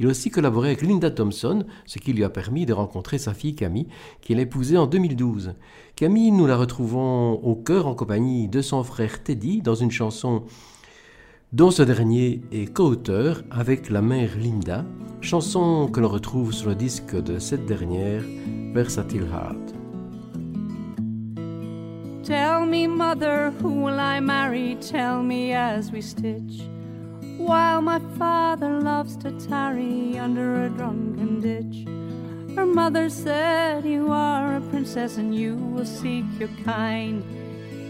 Il 0.00 0.06
a 0.06 0.10
aussi 0.10 0.30
collaboré 0.30 0.70
avec 0.70 0.82
Linda 0.82 1.12
Thompson, 1.12 1.64
ce 1.86 2.00
qui 2.00 2.12
lui 2.12 2.24
a 2.24 2.28
permis 2.28 2.66
de 2.66 2.72
rencontrer 2.72 3.18
sa 3.18 3.34
fille 3.34 3.54
Camille, 3.54 3.86
qu'il 4.20 4.40
a 4.40 4.42
épousée 4.42 4.76
en 4.76 4.88
2012. 4.88 5.54
Camille, 5.94 6.32
nous 6.32 6.48
la 6.48 6.56
retrouvons 6.56 7.34
au 7.34 7.54
chœur 7.54 7.86
en 7.86 7.94
compagnie 7.94 8.48
de 8.48 8.62
son 8.62 8.82
frère 8.82 9.22
Teddy 9.22 9.62
dans 9.62 9.76
une 9.76 9.92
chanson 9.92 10.42
dont 11.52 11.70
ce 11.70 11.82
dernier 11.82 12.42
est 12.52 12.72
co-auteur 12.72 13.42
avec 13.50 13.88
la 13.90 14.02
mère 14.02 14.30
Linda, 14.38 14.84
chanson 15.20 15.88
que 15.88 16.00
l'on 16.00 16.08
retrouve 16.08 16.52
sur 16.52 16.68
le 16.68 16.74
disque 16.74 17.16
de 17.16 17.38
cette 17.38 17.66
dernière, 17.66 18.22
Versatile 18.74 19.26
Heart. 19.32 19.74
Tell 22.22 22.66
me, 22.66 22.86
mother, 22.86 23.50
who 23.62 23.70
will 23.70 23.98
I 23.98 24.20
marry? 24.20 24.76
Tell 24.76 25.22
me 25.22 25.54
as 25.54 25.90
we 25.90 26.02
stitch. 26.02 26.60
While 27.38 27.80
my 27.80 28.00
father 28.18 28.80
loves 28.80 29.16
to 29.18 29.30
tarry 29.48 30.18
under 30.18 30.66
a 30.66 30.68
drunken 30.68 31.40
ditch. 31.40 31.86
Her 32.54 32.66
mother 32.66 33.08
said, 33.08 33.86
You 33.86 34.12
are 34.12 34.56
a 34.56 34.60
princess 34.60 35.16
and 35.16 35.34
you 35.34 35.54
will 35.54 35.86
seek 35.86 36.24
your 36.38 36.50
kind. 36.64 37.22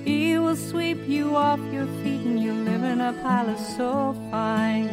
He 0.09 0.39
will 0.39 0.57
sweep 0.57 1.07
you 1.07 1.37
off 1.37 1.61
your 1.71 1.87
feet 2.03 2.23
and 2.25 2.43
you'll 2.43 2.65
live 2.65 2.83
in 2.83 2.99
a 2.99 3.13
palace 3.13 3.77
so 3.77 4.17
fine. 4.31 4.89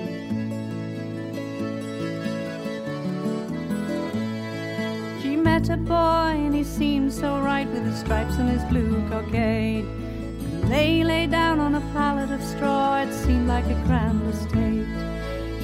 She 5.22 5.38
met 5.38 5.70
a 5.70 5.78
boy 5.78 6.34
and 6.46 6.54
he 6.54 6.66
seemed 6.66 7.14
so 7.14 7.40
right 7.40 7.66
with 7.66 7.86
his 7.86 7.98
stripes 7.98 8.36
and 8.36 8.50
his 8.50 8.62
blue 8.66 9.08
cockade. 9.08 9.86
And 9.86 10.64
they 10.70 11.06
lay 11.06 11.28
down 11.28 11.62
on 11.62 11.76
a 11.76 11.82
pallet 11.94 12.30
of 12.30 12.44
straw, 12.44 13.02
it 13.02 13.14
seemed 13.14 13.48
like 13.48 13.68
a 13.68 13.82
grand 13.86 14.22
estate. 14.28 14.86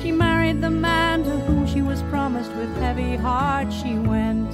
She 0.01 0.13
married 0.13 0.61
the 0.61 0.71
man 0.71 1.25
to 1.25 1.31
whom 1.41 1.67
she 1.67 1.81
was 1.81 2.01
promised 2.03 2.53
with 2.53 2.73
heavy 2.77 3.17
heart 3.17 3.67
she 3.73 3.95
went. 3.95 4.49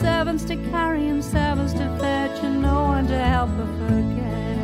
Servants 0.00 0.44
to 0.44 0.56
carry 0.70 1.06
and 1.08 1.24
servants 1.24 1.72
to 1.74 1.86
fetch 1.98 2.42
and 2.42 2.60
no 2.60 2.82
one 2.82 3.06
to 3.06 3.16
help 3.16 3.50
her 3.50 3.66
forget. 3.86 4.58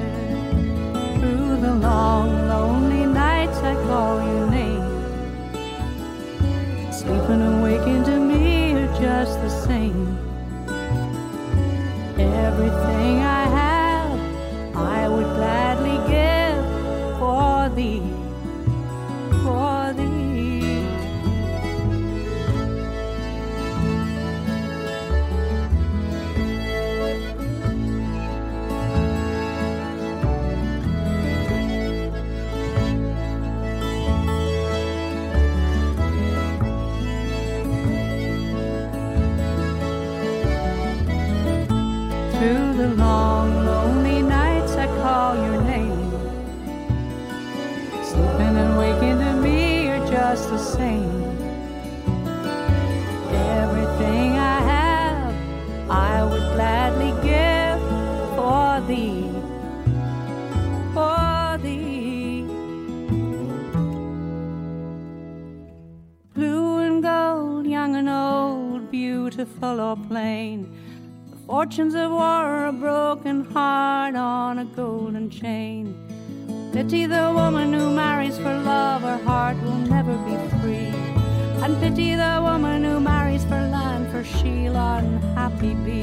Through 1.21 1.61
the 1.61 1.75
long, 1.77 2.49
lonely 2.49 3.07
nights 3.07 3.59
I 3.59 3.75
call 3.87 4.19
your 4.27 4.51
name. 4.51 4.83
Sleeping 6.93 7.41
and 7.43 7.63
waking 7.63 8.05
to 8.05 8.19
me 8.19 8.75
are 8.75 9.01
just 9.01 9.41
the 9.41 9.51
same. 9.67 10.19
Everything 12.19 13.21
I 13.21 13.45
have, 13.57 13.70
the 42.81 42.95
long, 42.95 43.67
lonely 43.67 44.23
nights, 44.23 44.73
I 44.73 44.87
call 45.03 45.37
your 45.37 45.61
name. 45.65 46.11
Sleeping 48.03 48.55
and 48.63 48.79
waking 48.79 49.19
to 49.19 49.33
me 49.35 49.85
you're 49.85 50.07
just 50.09 50.49
the 50.49 50.57
same. 50.57 51.21
Everything 53.61 54.31
I 54.57 54.59
have, 54.75 55.35
I 55.91 56.25
would 56.25 56.47
gladly 56.55 57.13
give 57.31 57.81
for 58.37 58.81
thee, 58.89 59.29
for 60.95 61.59
thee. 61.63 62.47
Blue 66.33 66.79
and 66.79 67.03
gold, 67.03 67.67
young 67.67 67.97
and 67.97 68.09
old, 68.09 68.91
beautiful 68.91 69.81
or 69.81 69.97
plain. 70.09 70.80
Fortunes 71.51 71.97
of 71.97 72.13
war, 72.13 72.67
a 72.67 72.73
broken 72.73 73.45
heart 73.47 74.15
on 74.15 74.61
a 74.61 74.65
golden 74.65 75.29
chain. 75.29 75.97
Pity 76.73 77.07
the 77.07 77.33
woman 77.35 77.73
who 77.73 77.91
marries 77.93 78.37
for 78.37 78.57
love, 78.57 79.03
her 79.03 79.19
heart 79.25 79.61
will 79.65 79.83
never 79.95 80.17
be 80.19 80.37
free. 80.61 80.95
And 81.65 81.77
pity 81.81 82.15
the 82.15 82.39
woman 82.41 82.85
who 82.85 83.01
marries 83.01 83.43
for 83.43 83.61
land, 83.75 84.13
for 84.13 84.23
she'll 84.23 84.77
unhappy 84.77 85.75
be. 85.75 86.03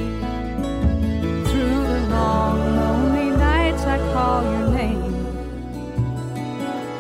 Through 1.48 1.82
the 1.92 2.08
long, 2.10 2.60
lonely 2.76 3.30
nights, 3.38 3.84
I 3.84 4.00
call 4.12 4.44
your 4.44 4.70
name. 4.72 5.14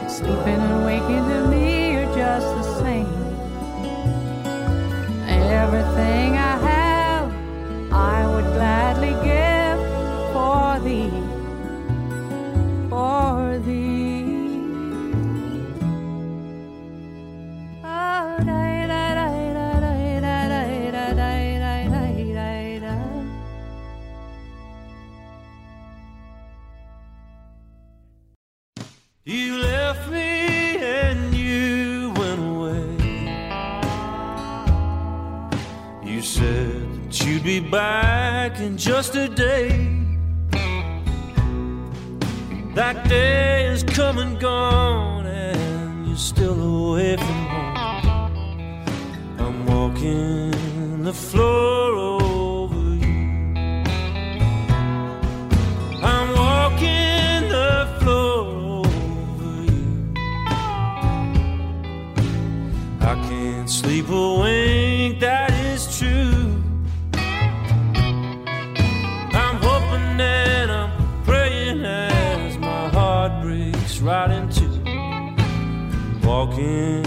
Sleeping 0.08 0.62
and 0.68 0.86
waking 0.86 1.26
to 1.32 1.48
me 1.50 1.98
are 1.98 2.16
just 2.16 2.48
the 2.56 2.64
same. 2.82 3.14
Everything 5.28 6.38
I 6.38 6.58
have, 6.66 6.87
I 7.98 8.28
would 8.28 8.46
gladly 8.54 9.14
give 9.26 9.80
for 10.32 10.80
thee, 10.86 11.27
back 38.50 38.60
in 38.62 38.78
just 38.78 39.16
a 39.16 39.28
day. 39.28 39.68
That 42.76 43.10
day 43.10 43.66
is 43.66 43.84
come 43.84 44.20
and 44.20 44.40
gone, 44.40 45.26
and 45.26 46.08
you're 46.08 46.16
still 46.16 46.60
away 46.76 47.18
from 47.18 47.42
home. 47.54 48.28
I'm 49.40 49.66
walking 49.66 51.04
the 51.04 51.14
floor 51.14 51.90
over 51.96 52.96
you. 53.06 53.44
I'm 56.12 56.30
walking 56.44 57.50
the 57.58 57.98
floor 58.00 58.46
over 58.86 59.54
you. 59.74 60.14
I 63.02 63.14
can't 63.28 63.70
sleep 63.70 64.08
a 64.10 64.24
right 74.08 74.32
into 74.32 74.64
walking 76.26 77.07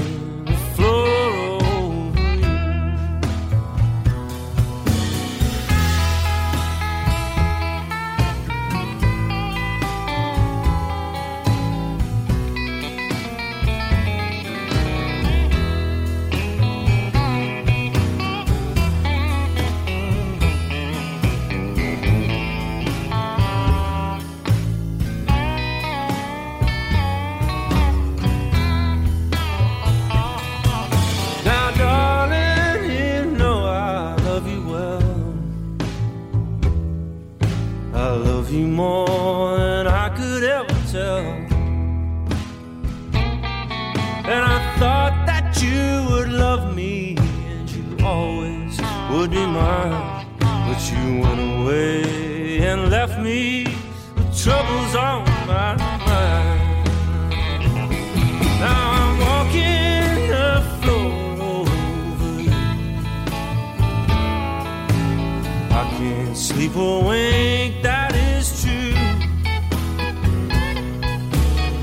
wink, 67.07 67.83
that 67.83 68.15
is 68.15 68.63
true. 68.63 68.95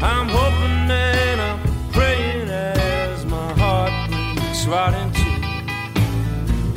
I'm 0.02 0.30
hoping 0.30 0.92
and 0.92 1.42
I'm 1.42 1.60
praying 1.92 2.50
as 2.50 3.26
my 3.26 3.54
heart 3.54 3.92
breaks 4.36 4.66
right 4.68 4.94
into 4.94 5.28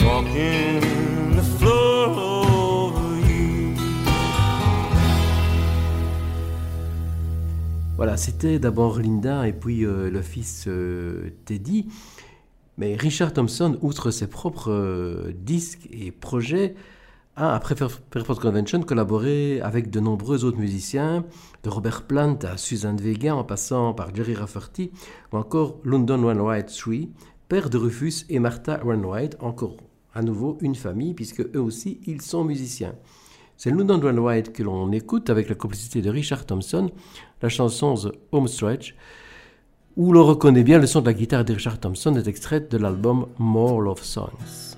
walking 0.04 1.36
the. 1.36 1.60
Voilà, 8.00 8.16
c'était 8.16 8.58
d'abord 8.58 8.98
Linda 8.98 9.46
et 9.46 9.52
puis 9.52 9.84
euh, 9.84 10.08
le 10.08 10.22
fils 10.22 10.64
euh, 10.68 11.34
Teddy. 11.44 11.88
Mais 12.78 12.96
Richard 12.96 13.34
Thompson, 13.34 13.76
outre 13.82 14.10
ses 14.10 14.26
propres 14.26 14.70
euh, 14.70 15.34
disques 15.36 15.86
et 15.92 16.10
projets, 16.10 16.76
a, 17.36 17.54
après 17.54 17.74
Fair- 17.74 17.90
Fairport 18.12 18.40
Convention, 18.40 18.82
collaboré 18.82 19.60
avec 19.62 19.90
de 19.90 20.00
nombreux 20.00 20.44
autres 20.44 20.58
musiciens, 20.58 21.24
de 21.62 21.68
Robert 21.68 22.02
Plant 22.02 22.38
à 22.42 22.56
Suzanne 22.56 22.96
Vega, 22.98 23.34
en 23.34 23.44
passant 23.44 23.94
par 23.94 24.14
Jerry 24.14 24.34
Rafferty, 24.34 24.90
ou 25.32 25.36
encore 25.36 25.78
London 25.84 26.22
Wainwright 26.22 26.66
3, 26.76 26.94
père 27.48 27.70
de 27.70 27.78
Rufus 27.78 28.24
et 28.28 28.38
Martha 28.38 28.84
Wainwright, 28.84 29.36
encore 29.40 29.76
à 30.14 30.22
nouveau 30.22 30.58
une 30.60 30.74
famille, 30.74 31.14
puisque 31.14 31.40
eux 31.40 31.60
aussi, 31.60 32.00
ils 32.06 32.20
sont 32.20 32.44
musiciens. 32.44 32.94
C'est 33.56 33.70
London 33.70 34.00
Wainwright 34.02 34.52
que 34.52 34.62
l'on 34.62 34.90
écoute 34.92 35.30
avec 35.30 35.48
la 35.48 35.54
complicité 35.54 36.02
de 36.02 36.10
Richard 36.10 36.46
Thompson, 36.46 36.90
la 37.42 37.48
chanson 37.48 37.94
The 37.94 38.12
Home 38.32 38.48
Stretch, 38.48 38.96
où 39.96 40.12
l'on 40.12 40.24
reconnaît 40.24 40.62
bien 40.64 40.78
le 40.78 40.86
son 40.86 41.00
de 41.00 41.06
la 41.06 41.12
guitare 41.14 41.44
de 41.44 41.52
Richard 41.52 41.78
Thompson 41.78 42.14
est 42.16 42.26
extraite 42.26 42.70
de 42.70 42.78
l'album 42.78 43.26
More 43.38 43.80
Love 43.82 44.02
Songs. 44.02 44.76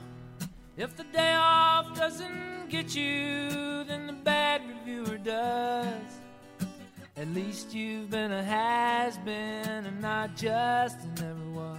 Get 2.73 2.97
you, 2.97 3.85
then 3.85 4.07
the 4.07 4.15
bad 4.15 4.63
reviewer 4.67 5.19
does. 5.19 6.21
At 7.19 7.29
least 7.35 7.75
you've 7.75 8.09
been 8.09 8.33
a 8.33 8.43
has 8.43 9.19
been 9.19 9.85
and 9.85 10.01
not 10.01 10.35
just 10.37 10.97
a 11.05 11.23
never 11.23 11.51
was. 11.51 11.79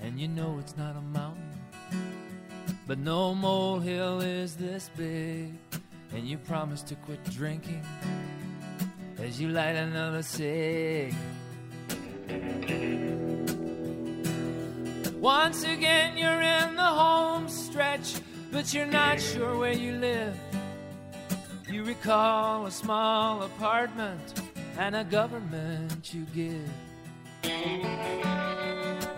And 0.00 0.20
you 0.20 0.28
know 0.28 0.56
it's 0.60 0.76
not 0.76 0.94
a 0.94 1.00
mountain, 1.00 1.50
but 2.86 2.98
no 3.00 3.34
molehill 3.34 4.20
is 4.20 4.54
this 4.54 4.88
big. 4.96 5.52
And 6.14 6.28
you 6.28 6.38
promise 6.38 6.82
to 6.82 6.94
quit 6.94 7.24
drinking 7.24 7.84
as 9.18 9.40
you 9.40 9.48
light 9.48 9.74
another 9.74 10.22
cig. 10.22 11.12
Once 15.18 15.64
again, 15.64 16.16
you're 16.16 16.40
in 16.40 16.76
the 16.76 16.82
home 16.84 17.48
stretch, 17.48 18.14
but 18.52 18.72
you're 18.72 18.86
not 18.86 19.20
sure 19.20 19.56
where 19.58 19.72
you 19.72 19.92
live. 19.92 20.36
You 21.70 21.84
recall 21.84 22.66
a 22.66 22.70
small 22.70 23.42
apartment 23.42 24.42
and 24.78 24.96
a 24.96 25.04
government 25.04 26.14
you 26.14 26.26
give. 26.34 26.70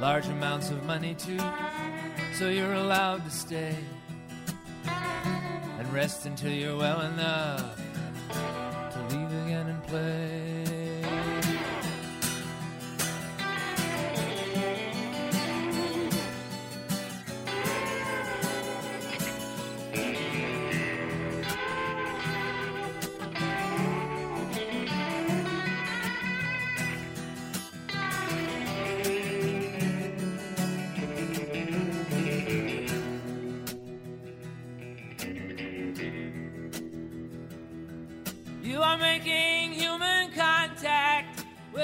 Large 0.01 0.27
amounts 0.27 0.71
of 0.71 0.85
money, 0.85 1.15
too, 1.15 1.39
so 2.35 2.49
you're 2.49 2.75
allowed 2.75 3.25
to 3.25 3.31
stay 3.31 3.77
and 5.79 5.93
rest 5.93 6.27
until 6.27 6.53
you're 6.53 6.77
well 6.77 7.01
enough 7.01 7.77
to 8.93 8.99
leave 9.11 9.33
again 9.45 9.69
and 9.69 9.83
play. 9.85 10.68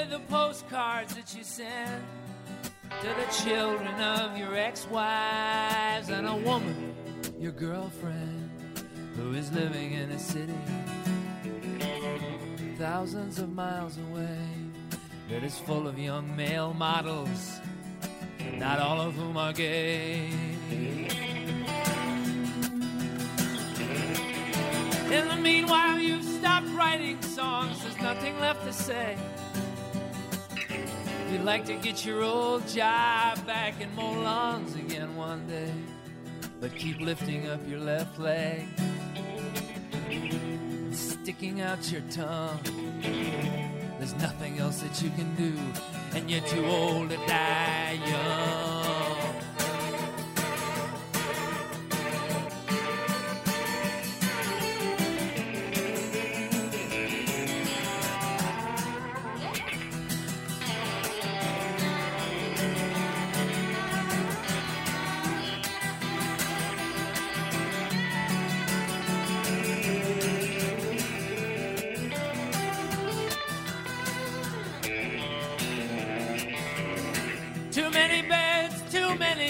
The 0.09 0.19
postcards 0.27 1.15
that 1.15 1.35
you 1.35 1.43
send 1.43 2.03
to 3.01 3.07
the 3.07 3.43
children 3.43 3.99
of 4.01 4.37
your 4.37 4.55
ex 4.55 4.87
wives 4.87 6.09
and 6.09 6.27
a 6.27 6.35
woman, 6.35 6.95
your 7.39 7.51
girlfriend, 7.51 8.49
who 9.15 9.33
is 9.33 9.51
living 9.51 9.93
in 9.93 10.11
a 10.11 10.19
city 10.19 10.53
thousands 12.77 13.39
of 13.39 13.53
miles 13.53 13.97
away 14.09 14.37
that 15.29 15.43
is 15.43 15.57
full 15.57 15.87
of 15.87 15.97
young 15.97 16.35
male 16.35 16.73
models, 16.73 17.59
not 18.57 18.79
all 18.79 18.99
of 18.99 19.13
whom 19.13 19.37
are 19.37 19.53
gay. 19.53 20.29
In 25.09 25.27
the 25.29 25.37
meanwhile, 25.41 25.97
you've 25.99 26.23
stopped 26.23 26.67
writing 26.75 27.21
songs, 27.21 27.81
there's 27.81 28.01
nothing 28.01 28.37
left 28.39 28.65
to 28.65 28.73
say. 28.73 29.17
You'd 31.35 31.43
like 31.43 31.65
to 31.65 31.73
get 31.73 32.05
your 32.05 32.23
old 32.23 32.65
job 32.65 33.45
back 33.45 33.73
and 33.81 33.93
mow 33.93 34.61
again 34.79 35.17
one 35.17 35.45
day, 35.47 35.73
but 36.61 36.73
keep 36.73 37.01
lifting 37.01 37.49
up 37.49 37.59
your 37.67 37.81
left 37.81 38.17
leg, 38.17 38.65
and 40.09 40.95
sticking 40.95 41.59
out 41.59 41.91
your 41.91 42.03
tongue. 42.09 42.57
There's 43.97 44.13
nothing 44.13 44.59
else 44.59 44.79
that 44.79 45.01
you 45.01 45.09
can 45.09 45.35
do, 45.35 45.53
and 46.17 46.31
you're 46.31 46.39
too 46.47 46.65
old 46.65 47.09
to 47.09 47.17
die 47.27 47.99
young. 48.07 48.84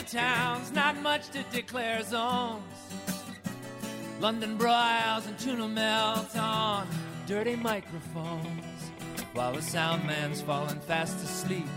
Towns, 0.06 0.72
not 0.72 1.02
much 1.02 1.30
to 1.30 1.44
declare 1.52 2.04
zones. 2.04 2.64
London 4.20 4.58
broils 4.58 5.28
and 5.28 5.38
tuna 5.38 5.68
melt 5.68 6.36
on 6.38 6.88
dirty 7.28 7.56
microphones. 7.56 8.92
While 9.34 9.54
the 9.54 9.62
sound 9.62 10.06
man's 10.06 10.42
falling 10.42 10.80
fast 10.80 11.18
asleep, 11.24 11.68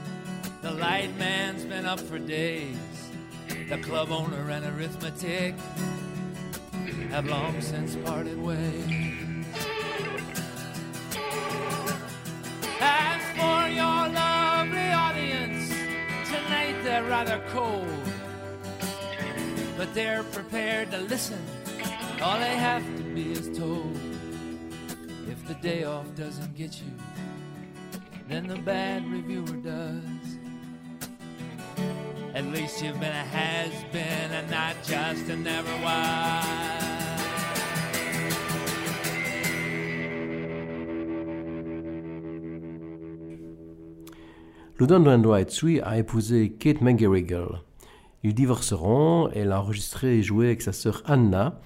the 0.63 0.71
light 0.73 1.17
man's 1.19 1.65
been 1.65 1.87
up 1.87 2.01
for 2.01 2.19
days. 2.19 2.77
The 3.69 3.79
club 3.79 4.11
owner 4.11 4.51
and 4.51 4.65
arithmetic 4.67 5.55
have 7.11 7.27
long 7.27 7.61
since 7.61 7.97
parted 7.97 8.41
ways. 8.41 9.47
As 12.81 13.23
for 13.37 13.69
your 13.69 14.09
lovely 14.09 14.91
audience, 14.91 15.69
tonight 16.29 16.77
they're 16.85 17.05
rather 17.05 17.43
cold. 17.49 18.08
But 19.79 19.95
they're 19.95 20.25
prepared 20.25 20.91
to 20.91 20.99
listen. 20.99 21.39
All 22.21 22.37
they 22.37 22.57
have 22.57 22.83
to 22.97 23.03
be 23.15 23.31
is 23.31 23.57
told. 23.57 23.97
If 25.29 25.47
the 25.47 25.55
day 25.55 25.85
off 25.85 26.13
doesn't 26.17 26.57
get 26.57 26.83
you, 26.83 26.91
then 28.29 28.49
the 28.49 28.57
bad 28.57 29.09
reviewer 29.09 29.57
does. 29.63 30.03
At 32.35 32.45
least 32.47 32.83
you've 32.83 32.99
been 32.99 33.13
a 33.13 33.25
has 33.25 33.71
been 33.93 34.33
and 34.33 34.51
not 34.51 34.75
just 34.83 35.29
a 35.29 35.37
never 35.37 35.71
was. 35.85 36.69
Loudon 44.81 45.05
Wainwright 45.05 45.53
Sui 45.53 45.79
a 45.79 46.03
épousé 46.03 46.59
Kate 46.59 46.81
McGarrigle. 46.81 47.68
Ils 48.25 48.35
divorceront, 48.35 49.31
elle 49.33 49.53
a 49.53 49.61
enregistré 49.61 50.19
et 50.19 50.23
joué 50.23 50.47
avec 50.47 50.63
sa 50.63 50.73
sœur 50.73 51.03
Anna. 51.07 51.61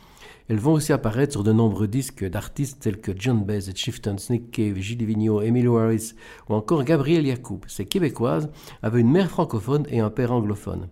Elles 0.48 0.58
vont 0.58 0.74
aussi 0.74 0.92
apparaître 0.92 1.32
sur 1.32 1.44
de 1.44 1.52
nombreux 1.52 1.88
disques 1.88 2.28
d'artistes 2.28 2.80
tels 2.80 3.00
que 3.00 3.12
John 3.16 3.42
Baez, 3.42 3.74
Shifton, 3.74 4.16
Nick 4.28 4.50
Cave, 4.50 4.76
Gilles 4.76 5.04
Vigneault, 5.04 5.40
Emily 5.40 5.68
Harris 5.68 6.12
ou 6.48 6.54
encore 6.54 6.84
Gabrielle 6.84 7.26
Yacoub. 7.26 7.60
Ces 7.68 7.86
Québécoises 7.86 8.50
avaient 8.82 9.00
une 9.00 9.10
mère 9.10 9.30
francophone 9.30 9.86
et 9.88 10.00
un 10.00 10.10
père 10.10 10.32
anglophone. 10.32 10.88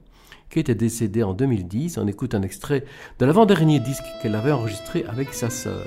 Kate 0.49 0.71
est 0.71 0.75
décédée 0.75 1.23
en 1.23 1.35
2010. 1.35 1.99
On 1.99 2.07
écoute 2.07 2.35
un 2.35 2.43
extrait 2.43 2.85
de 3.19 3.27
l'avant-dernier 3.27 3.81
disque 3.81 4.05
qu'elle 4.23 4.35
avait 4.35 4.53
enregistré 4.53 5.05
avec 5.05 5.35
sa 5.35 5.51
sœur. 5.51 5.87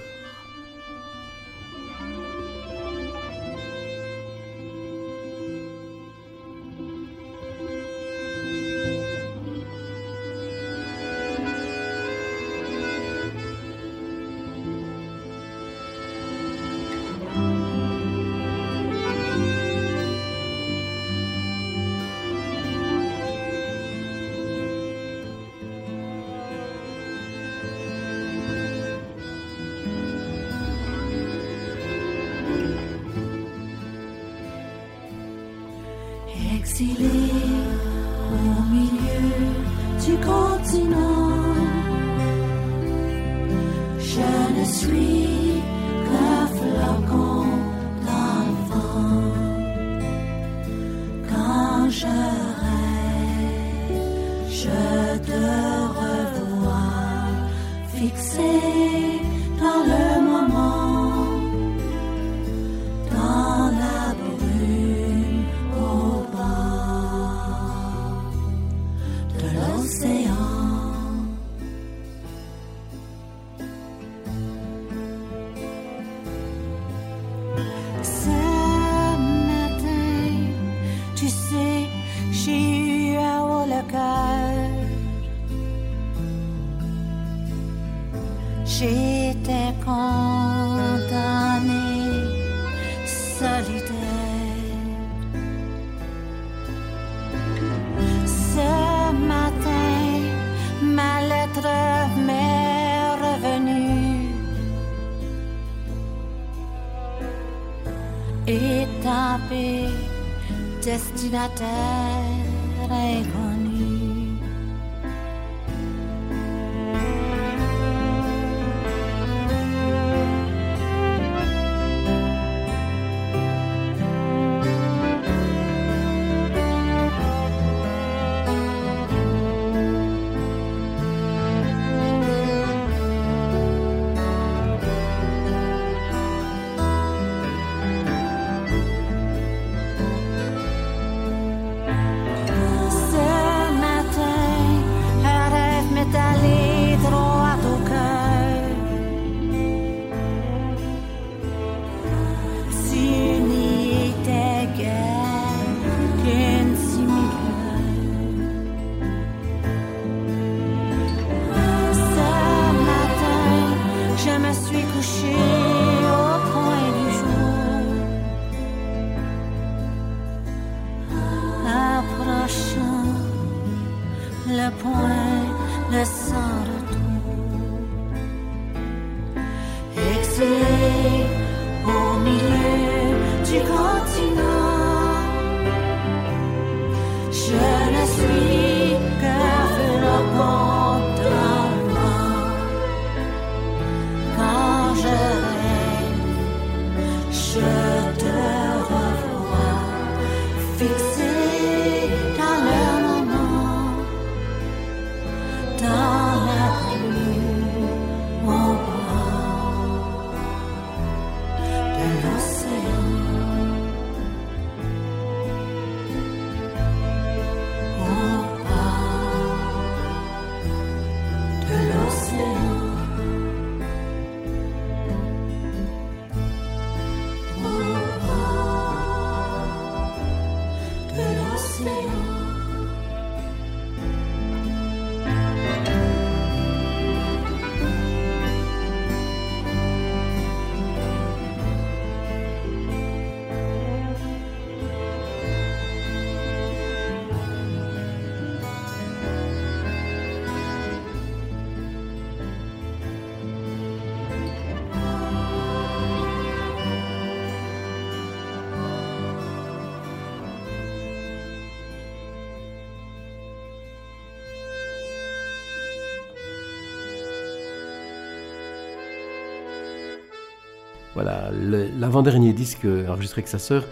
L'avant-dernier 271.24 272.54
disque 272.54 272.86
enregistré 272.86 273.40
avec 273.40 273.48
sa 273.48 273.60
sœur 273.60 273.86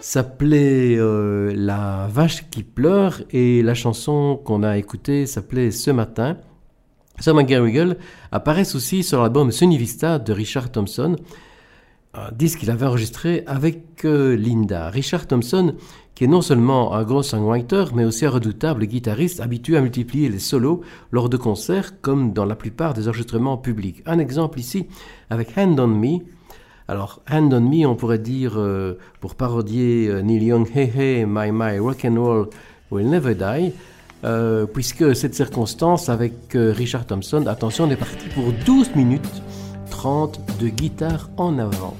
s'appelait 0.00 0.96
euh, 0.98 1.52
La 1.54 2.08
vache 2.10 2.48
qui 2.50 2.62
pleure 2.62 3.20
et 3.30 3.62
la 3.62 3.74
chanson 3.74 4.40
qu'on 4.44 4.62
a 4.62 4.78
écoutée 4.78 5.26
s'appelait 5.26 5.70
Ce 5.70 5.90
matin. 5.90 6.38
Sir 7.18 7.34
McGarrigle 7.34 7.98
apparaissent 8.32 8.74
aussi 8.74 9.02
sur 9.02 9.20
l'album 9.20 9.52
Sunny 9.52 9.76
Vista 9.76 10.18
de 10.18 10.32
Richard 10.32 10.72
Thompson, 10.72 11.16
un 12.14 12.32
disque 12.32 12.60
qu'il 12.60 12.70
avait 12.70 12.86
enregistré 12.86 13.44
avec 13.46 14.04
euh, 14.06 14.36
Linda. 14.36 14.88
Richard 14.88 15.26
Thompson, 15.26 15.74
qui 16.14 16.24
est 16.24 16.28
non 16.28 16.40
seulement 16.40 16.94
un 16.94 17.04
grand 17.04 17.22
songwriter, 17.22 17.84
mais 17.94 18.04
aussi 18.04 18.24
un 18.24 18.30
redoutable 18.30 18.86
guitariste 18.86 19.40
habitué 19.40 19.76
à 19.76 19.82
multiplier 19.82 20.30
les 20.30 20.38
solos 20.38 20.80
lors 21.12 21.28
de 21.28 21.36
concerts, 21.36 22.00
comme 22.00 22.32
dans 22.32 22.46
la 22.46 22.56
plupart 22.56 22.94
des 22.94 23.06
enregistrements 23.06 23.58
publics. 23.58 24.02
Un 24.06 24.18
exemple 24.18 24.58
ici 24.58 24.86
avec 25.28 25.56
Hand 25.58 25.78
on 25.78 25.88
Me, 25.88 26.20
alors, 26.90 27.20
Hand 27.30 27.54
on 27.54 27.60
Me, 27.60 27.86
on 27.86 27.94
pourrait 27.94 28.18
dire, 28.18 28.54
euh, 28.56 28.98
pour 29.20 29.36
parodier 29.36 30.08
euh, 30.08 30.22
Neil 30.22 30.42
Young, 30.42 30.68
Hey 30.74 30.90
Hey, 30.92 31.24
My 31.24 31.52
My, 31.52 31.78
Rock 31.78 32.04
and 32.04 32.20
Roll 32.20 32.48
Will 32.90 33.08
Never 33.08 33.36
Die. 33.36 33.72
Euh, 34.24 34.66
puisque 34.66 35.14
cette 35.14 35.36
circonstance 35.36 36.08
avec 36.08 36.32
Richard 36.52 37.06
Thompson, 37.06 37.46
attention, 37.46 37.84
on 37.84 37.90
est 37.90 37.96
parti 37.96 38.26
pour 38.34 38.52
12 38.66 38.96
minutes 38.96 39.40
30 39.90 40.40
de 40.58 40.66
guitare 40.66 41.30
en 41.36 41.60
avant. 41.60 41.94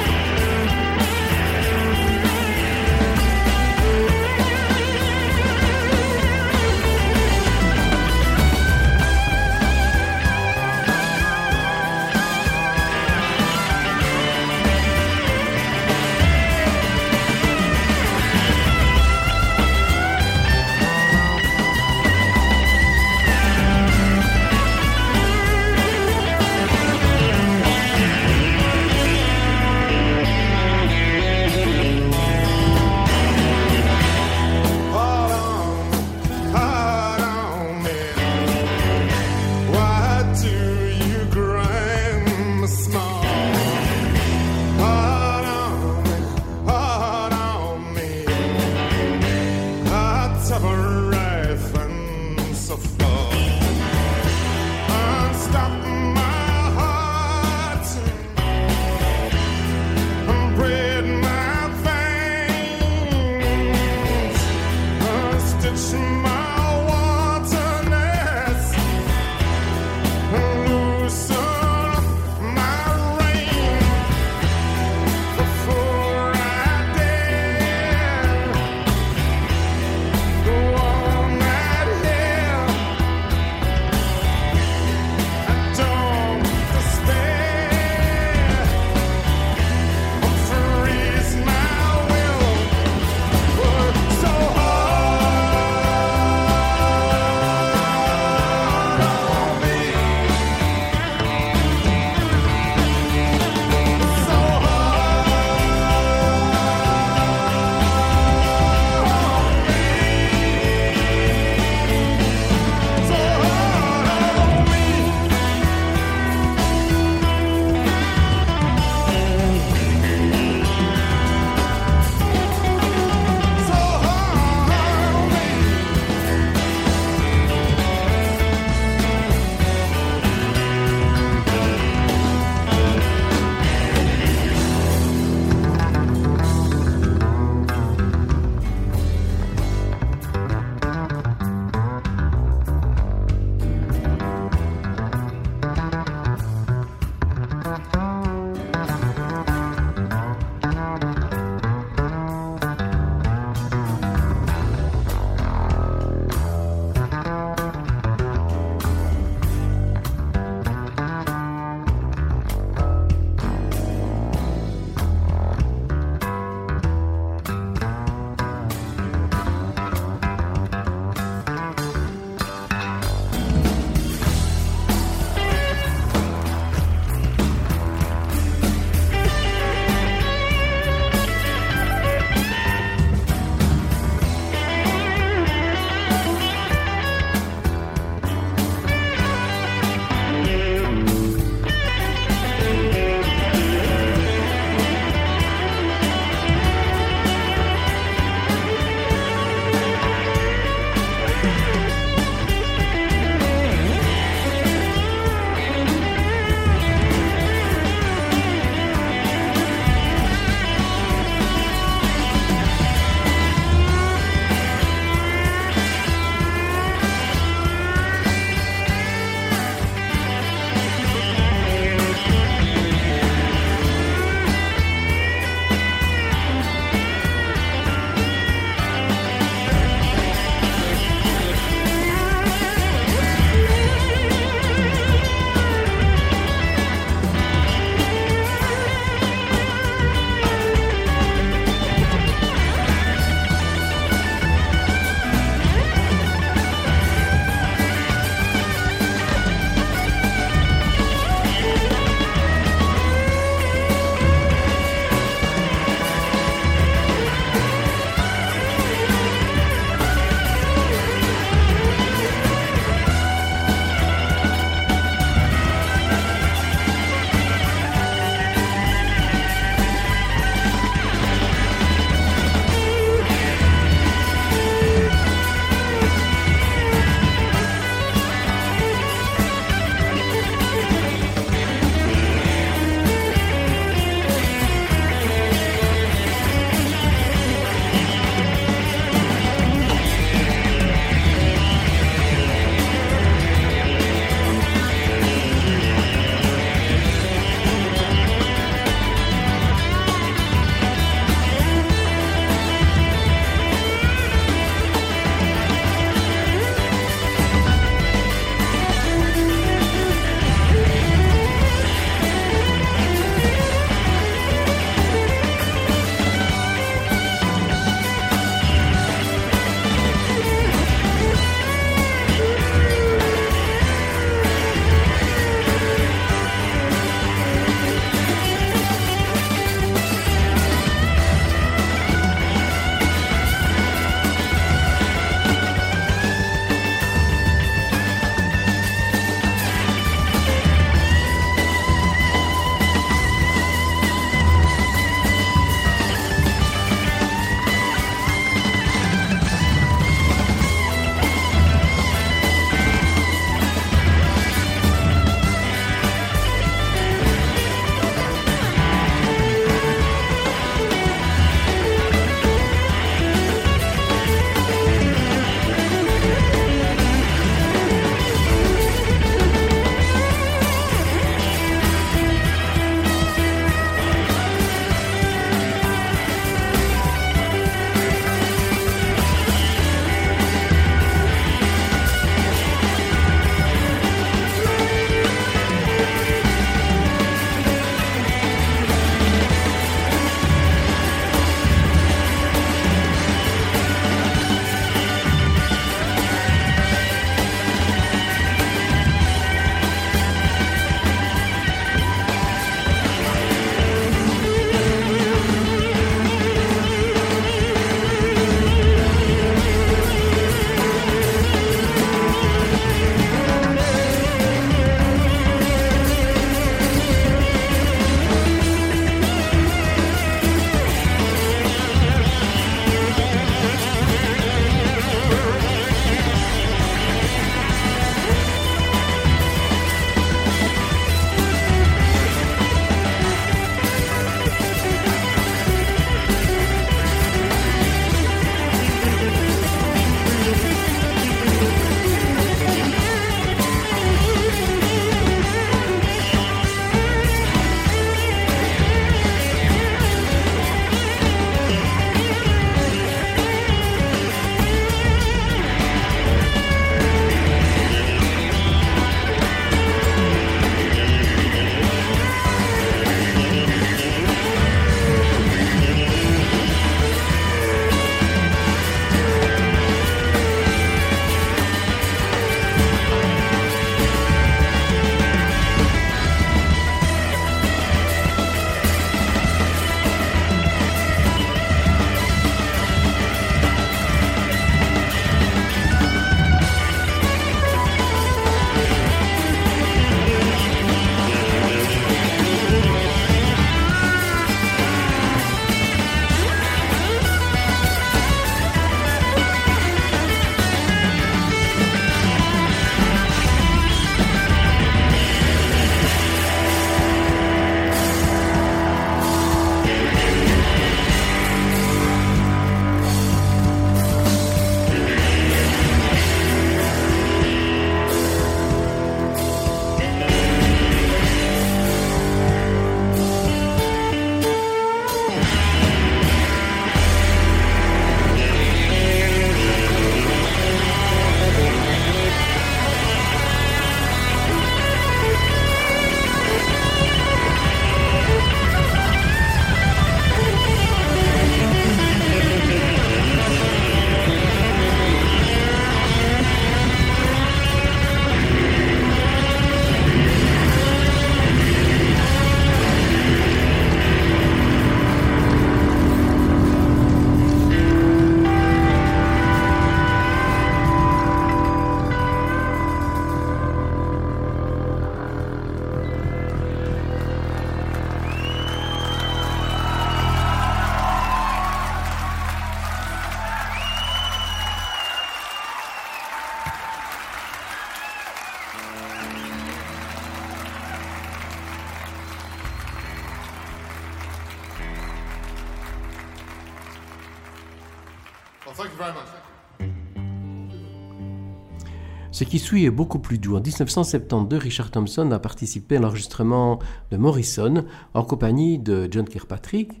Ce 592.32 592.44
qui 592.44 592.58
suit 592.58 592.86
est 592.86 592.90
beaucoup 592.90 593.18
plus 593.18 593.38
doux. 593.38 593.56
En 593.56 593.60
1972, 593.60 594.58
Richard 594.58 594.90
Thompson 594.90 595.30
a 595.32 595.38
participé 595.38 595.98
à 595.98 596.00
l'enregistrement 596.00 596.78
de 597.10 597.18
Morrison 597.18 597.84
en 598.14 598.24
compagnie 598.24 598.78
de 598.78 599.06
John 599.10 599.28
Kirkpatrick, 599.28 600.00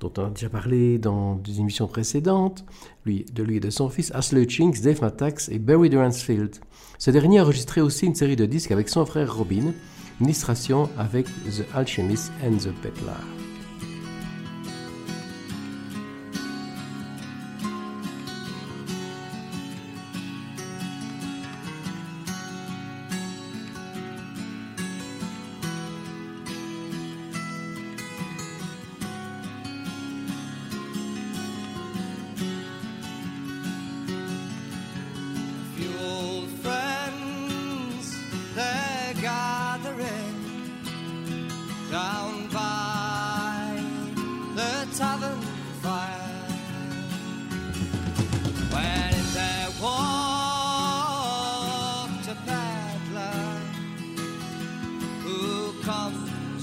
dont 0.00 0.12
on 0.18 0.24
a 0.24 0.30
déjà 0.30 0.48
parlé 0.48 0.98
dans 0.98 1.36
des 1.36 1.60
émissions 1.60 1.86
précédentes, 1.86 2.64
lui, 3.06 3.24
de 3.32 3.44
lui 3.44 3.58
et 3.58 3.60
de 3.60 3.70
son 3.70 3.88
fils, 3.88 4.10
Asler 4.12 4.48
Chinks, 4.48 4.80
Dave 4.80 5.00
Mattox 5.00 5.48
et 5.48 5.60
Barry 5.60 5.90
Duransfield. 5.90 6.56
Ce 6.98 7.12
dernier 7.12 7.38
a 7.38 7.44
enregistré 7.44 7.80
aussi 7.80 8.06
une 8.06 8.16
série 8.16 8.36
de 8.36 8.46
disques 8.46 8.72
avec 8.72 8.88
son 8.88 9.06
frère 9.06 9.32
Robin, 9.32 9.72
une 10.20 10.26
illustration 10.26 10.90
avec 10.98 11.26
The 11.26 11.64
Alchemist 11.72 12.32
and 12.44 12.56
the 12.56 12.72
Peddler. 12.82 13.39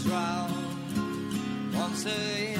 trial 0.03 0.49
once 1.73 2.05
a 2.05 2.51
year. 2.51 2.56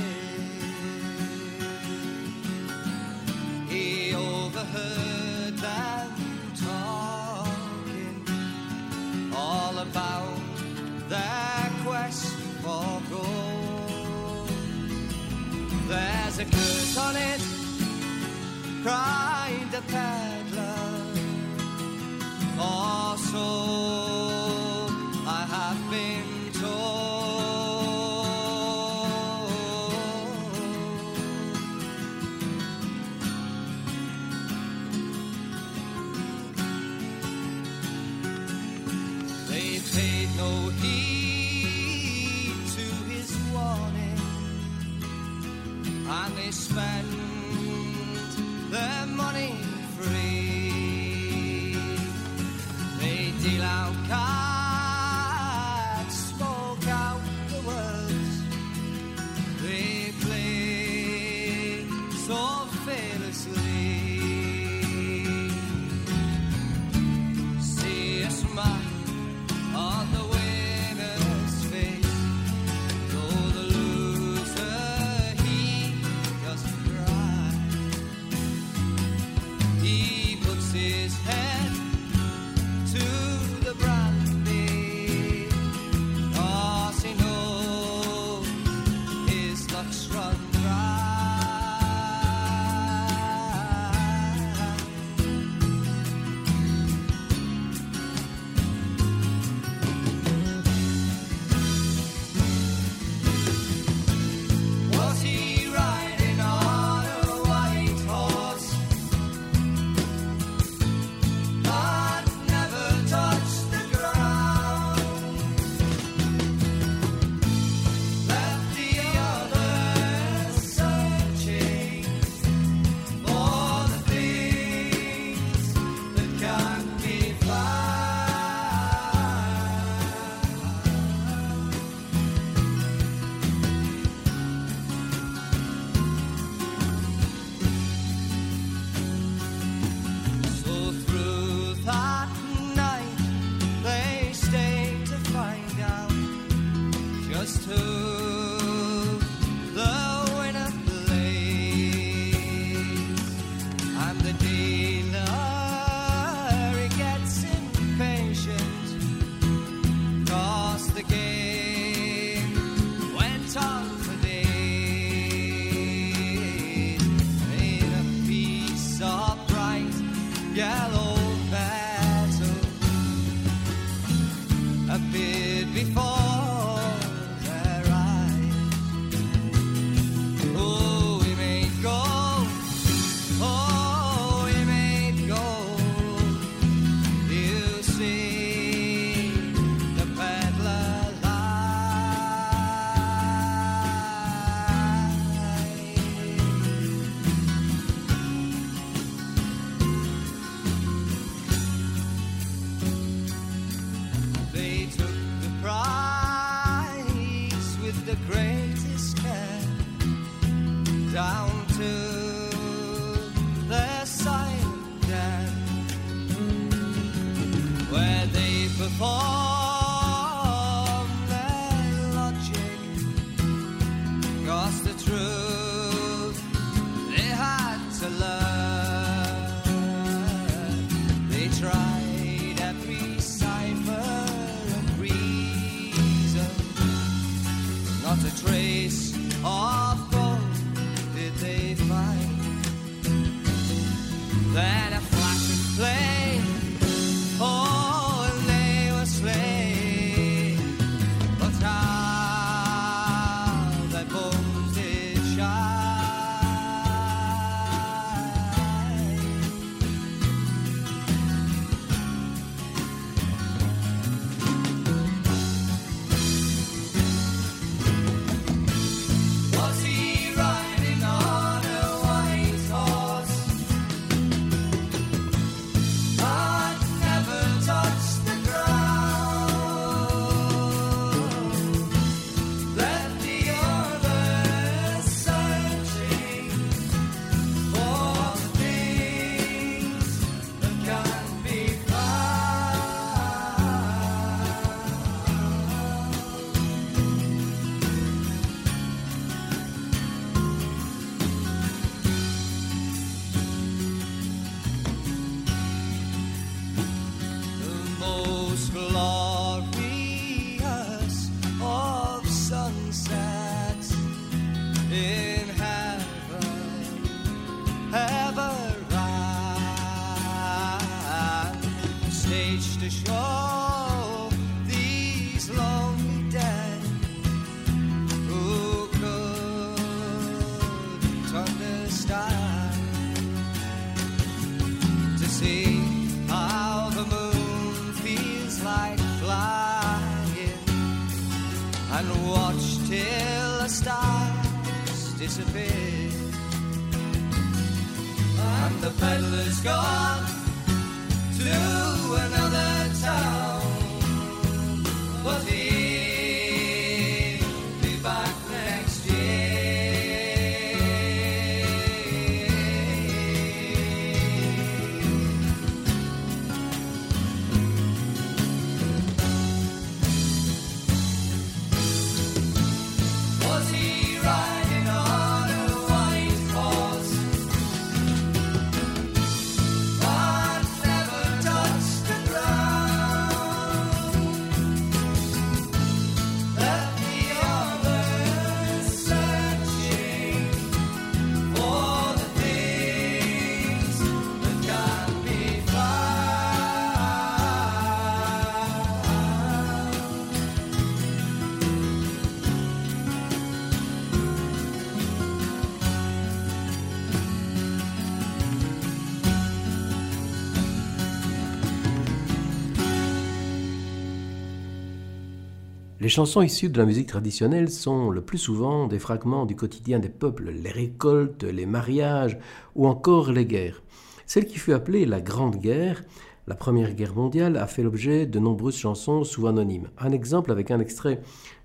Les 416.08 416.12
chansons 416.12 416.42
issues 416.42 416.70
de 416.70 416.78
la 416.78 416.86
musique 416.86 417.08
traditionnelle 417.08 417.70
sont 417.70 418.12
le 418.12 418.22
plus 418.22 418.38
souvent 418.38 418.88
des 418.88 418.98
fragments 418.98 419.46
du 419.46 419.58
quotidien 419.58 420.00
des 420.00 420.08
peuples, 420.08 420.52
les 420.52 420.72
récoltes, 420.72 421.44
les 421.44 421.66
mariages 421.66 422.38
ou 422.76 422.88
encore 422.88 423.34
les 423.34 423.46
guerres. 423.46 423.84
Celle 424.26 424.46
qui 424.46 424.58
fut 424.58 424.72
appelée 424.72 425.06
la 425.06 425.20
Grande 425.20 425.58
Guerre, 425.58 426.06
la 426.48 426.56
Première 426.56 426.94
Guerre 426.94 427.14
mondiale, 427.14 427.58
a 427.58 427.68
fait 427.68 427.84
l'objet 427.84 428.26
de 428.26 428.40
nombreuses 428.40 428.78
chansons 428.78 429.26
sous 429.26 429.48
anonymes. 429.48 429.90
Un 429.98 430.14
exemple 430.14 430.50
avec 430.50 430.72
un 430.72 430.80
extrait 430.80 431.20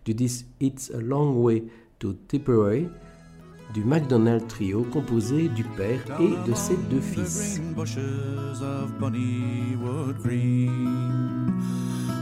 du 0.04 0.12
disque 0.12 0.46
It's 0.60 0.90
a 0.92 0.98
Long 0.98 1.40
Way 1.40 1.62
to 2.00 2.12
Tipperary 2.26 2.88
du 3.72 3.84
MacDonald 3.84 4.48
Trio 4.48 4.82
composé 4.82 5.50
du 5.50 5.62
père 5.62 6.00
et 6.20 6.50
de 6.50 6.54
ses 6.56 6.76
deux 6.90 7.00
fils. 7.00 7.60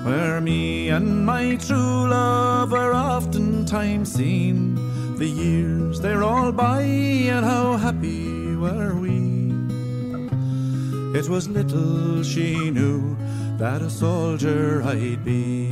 Where 0.05 0.41
me 0.41 0.89
and 0.89 1.27
my 1.27 1.57
true 1.57 2.09
love 2.09 2.73
were 2.73 2.95
oftentimes 2.95 4.13
seen. 4.13 4.75
The 5.17 5.27
years 5.27 6.01
they're 6.01 6.23
all 6.23 6.53
by, 6.53 6.83
and 6.83 7.45
how 7.45 7.77
happy 7.77 8.57
were 8.57 8.95
we. 8.95 9.53
It 11.19 11.29
was 11.29 11.49
little 11.49 12.23
she 12.23 12.71
knew 12.71 13.17
that 13.59 13.83
a 13.83 13.91
soldier 13.91 14.83
I'd 14.83 15.25
be. 15.25 15.69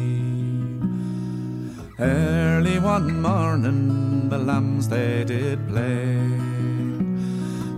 Early 1.99 2.79
one 2.79 3.23
morning, 3.23 4.29
the 4.29 4.39
lambs 4.39 4.89
they 4.89 5.25
did 5.25 5.67
play. 5.69 6.17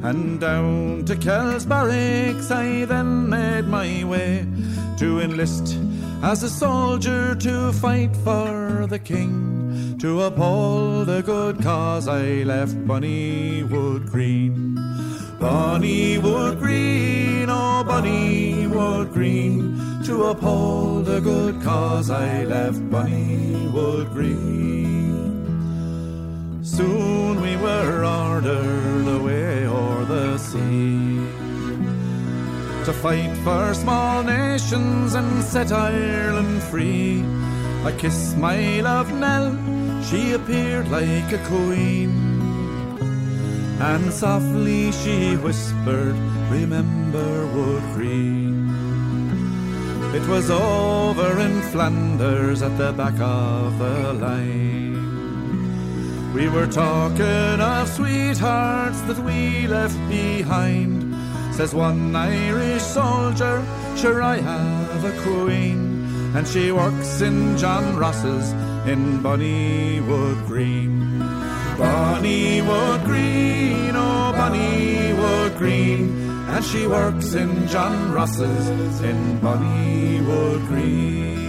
And 0.02 0.40
down 0.40 1.05
to 1.05 1.14
Kells 1.16 1.64
barracks 1.64 2.51
I 2.51 2.86
then 2.86 3.28
made 3.28 3.66
my 3.66 4.02
way 4.05 4.47
to 4.98 5.20
enlist 5.20 5.77
as 6.22 6.42
a 6.42 6.51
soldier 6.51 7.34
to 7.34 7.72
fight 7.72 8.14
for 8.16 8.86
the 8.88 8.98
king, 8.98 9.97
to 9.98 10.22
uphold 10.22 11.06
the 11.06 11.22
good 11.22 11.62
cause 11.62 12.09
I 12.09 12.42
left 12.42 12.76
Bonnywood 12.86 14.10
Green. 14.10 14.76
Bonnywood 15.38 16.59
Green, 16.59 17.48
oh 17.48 17.84
Bonnywood 17.86 19.12
Green, 19.12 19.78
to 20.05 20.24
uphold 20.24 21.06
the 21.06 21.20
good 21.20 21.62
cause 21.62 22.10
I 22.10 22.44
left 22.44 22.80
Bonnywood 22.90 24.12
Green. 24.12 25.01
Soon 26.62 27.40
we 27.40 27.56
were 27.56 28.05
ordered 28.05 29.09
away 29.09 29.66
o'er 29.66 30.05
the 30.05 30.36
sea 30.38 31.30
to 32.92 32.96
fight 32.98 33.36
for 33.44 33.72
small 33.74 34.22
nations 34.22 35.14
and 35.14 35.44
set 35.44 35.70
Ireland 35.70 36.60
free. 36.62 37.24
I 37.84 37.92
kissed 37.92 38.36
my 38.36 38.80
love 38.80 39.12
Nell, 39.12 39.56
she 40.02 40.32
appeared 40.32 40.90
like 40.90 41.30
a 41.32 41.38
queen. 41.46 42.10
And 43.80 44.12
softly 44.12 44.90
she 44.92 45.36
whispered, 45.36 46.16
Remember 46.50 47.46
Wood 47.54 47.82
Green. 47.94 48.68
It 50.12 50.26
was 50.26 50.50
over 50.50 51.38
in 51.38 51.62
Flanders 51.72 52.62
at 52.62 52.76
the 52.76 52.92
back 52.92 53.20
of 53.20 53.78
the 53.78 54.14
line. 54.14 54.98
We 56.34 56.48
were 56.48 56.66
talking 56.66 57.60
of 57.60 57.88
sweethearts 57.88 59.00
that 59.02 59.18
we 59.18 59.68
left 59.68 59.98
behind. 60.08 61.09
Says 61.60 61.74
one 61.74 62.16
Irish 62.16 62.80
soldier, 62.80 63.62
Sure, 63.94 64.22
I 64.22 64.38
have 64.38 65.04
a 65.04 65.12
queen. 65.20 66.32
and 66.34 66.48
she 66.48 66.72
works 66.72 67.20
in 67.20 67.58
John 67.58 67.98
Ross's 67.98 68.52
in 68.88 69.20
Bonnywood 69.22 70.46
Green. 70.46 71.20
Bonnywood 71.76 73.04
Green, 73.04 73.94
oh 73.94 74.32
Bonnywood 74.34 75.58
Green, 75.58 76.30
and 76.48 76.64
she 76.64 76.86
works 76.86 77.34
in 77.34 77.68
John 77.68 78.10
Ross's 78.10 79.02
in 79.02 79.38
Bonnywood 79.40 80.66
Green. 80.66 81.39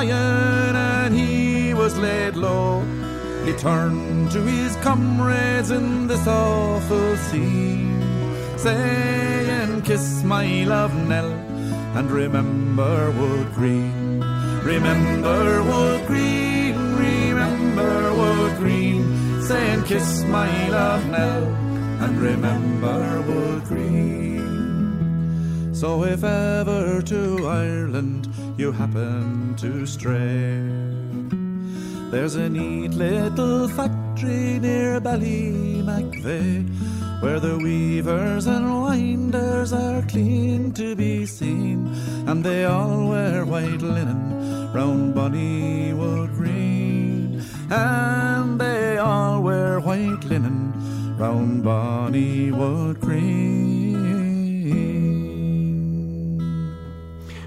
Flying 0.00 0.76
and 0.76 1.14
he 1.14 1.74
was 1.74 1.98
laid 1.98 2.36
low. 2.36 2.82
He 3.44 3.52
turned 3.54 4.30
to 4.32 4.40
his 4.42 4.76
comrades 4.76 5.70
in 5.70 6.06
this 6.06 6.26
awful 6.26 7.16
scene, 7.16 8.02
saying, 8.56 9.82
Kiss 9.82 10.22
my 10.24 10.64
love, 10.64 10.94
Nell, 11.08 11.32
and 11.96 12.10
remember 12.10 13.10
Wood 13.12 13.52
Green. 13.54 14.20
Remember 14.62 15.62
Wood 15.62 16.06
Green, 16.06 16.76
remember 16.96 18.14
Wood 18.14 18.56
Green, 18.58 19.42
saying, 19.42 19.84
Kiss 19.84 20.24
my 20.24 20.68
love, 20.68 21.06
Nell, 21.10 21.44
and 22.02 22.20
remember 22.20 23.22
Wood 23.26 23.64
Green. 23.64 24.20
So 25.74 26.04
if 26.04 26.22
ever 26.22 27.00
to 27.02 27.46
Ireland 27.46 28.19
you 28.60 28.72
happen 28.72 29.56
to 29.56 29.86
stray, 29.86 30.60
there's 32.10 32.34
a 32.34 32.46
neat 32.46 32.92
little 32.92 33.66
factory 33.68 34.58
near 34.58 35.00
Ballymacvey 35.00 36.68
where 37.22 37.40
the 37.40 37.56
weavers 37.56 38.46
and 38.46 38.84
winders 38.84 39.72
are 39.72 40.02
clean 40.02 40.72
to 40.72 40.94
be 40.94 41.24
seen, 41.24 41.90
and 42.26 42.44
they 42.44 42.66
all 42.66 43.08
wear 43.08 43.46
white 43.46 43.80
linen 43.80 44.70
round 44.74 45.14
Bonnywood 45.14 46.34
Green, 46.34 47.42
and 47.70 48.60
they 48.60 48.98
all 48.98 49.40
wear 49.40 49.80
white 49.80 50.24
linen 50.24 51.16
round 51.16 51.64
Bonnywood 51.64 53.00
Green. 53.00 53.80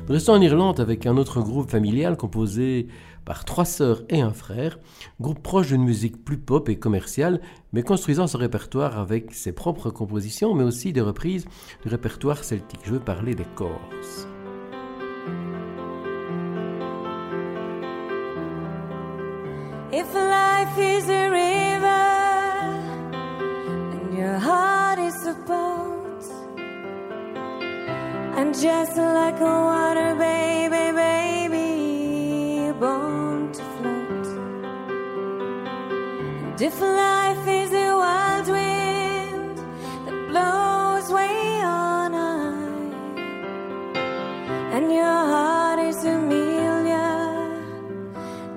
Restons 0.09 0.33
en 0.33 0.41
Irlande 0.41 0.81
avec 0.81 1.05
un 1.05 1.15
autre 1.15 1.39
groupe 1.41 1.71
familial 1.71 2.17
composé 2.17 2.87
par 3.23 3.45
trois 3.45 3.63
sœurs 3.63 4.03
et 4.09 4.19
un 4.19 4.33
frère, 4.33 4.77
groupe 5.21 5.41
proche 5.41 5.67
d'une 5.67 5.83
musique 5.83 6.25
plus 6.25 6.37
pop 6.37 6.67
et 6.67 6.77
commerciale, 6.77 7.39
mais 7.71 7.83
construisant 7.83 8.27
son 8.27 8.37
répertoire 8.37 8.99
avec 8.99 9.33
ses 9.33 9.53
propres 9.53 9.91
compositions, 9.91 10.53
mais 10.55 10.65
aussi 10.65 10.91
des 10.91 10.99
reprises 10.99 11.45
du 11.83 11.89
répertoire 11.89 12.43
celtique. 12.43 12.81
Je 12.83 12.91
veux 12.91 12.99
parler 12.99 13.33
des 13.33 13.45
Corses. 13.55 14.27
If 19.93 20.13
life 20.13 20.77
is 20.79 21.09
a 21.09 21.29
river 21.29 21.87
and 23.93 24.17
your 24.17 24.37
heart 24.37 24.99
is 24.99 25.27
a 25.27 25.35
boat, 25.47 25.82
and 28.35 28.53
just 28.53 28.97
like 28.97 29.39
a 29.39 29.55
water 29.69 30.15
baby, 30.15 30.91
baby, 31.03 31.67
you're 32.65 32.73
born 32.73 33.51
to 33.51 33.63
float. 33.75 34.27
And 36.49 36.61
if 36.61 36.81
life 36.81 37.47
is 37.47 37.71
a 37.73 37.95
wild 37.95 38.47
wind 38.47 39.57
that 40.05 40.17
blows 40.29 41.07
way 41.11 41.61
on 41.61 42.13
high, 42.13 42.83
and 44.75 44.91
your 44.91 45.19
heart 45.33 45.79
is 45.79 46.03
Amelia 46.03 47.09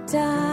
dying 0.06 0.45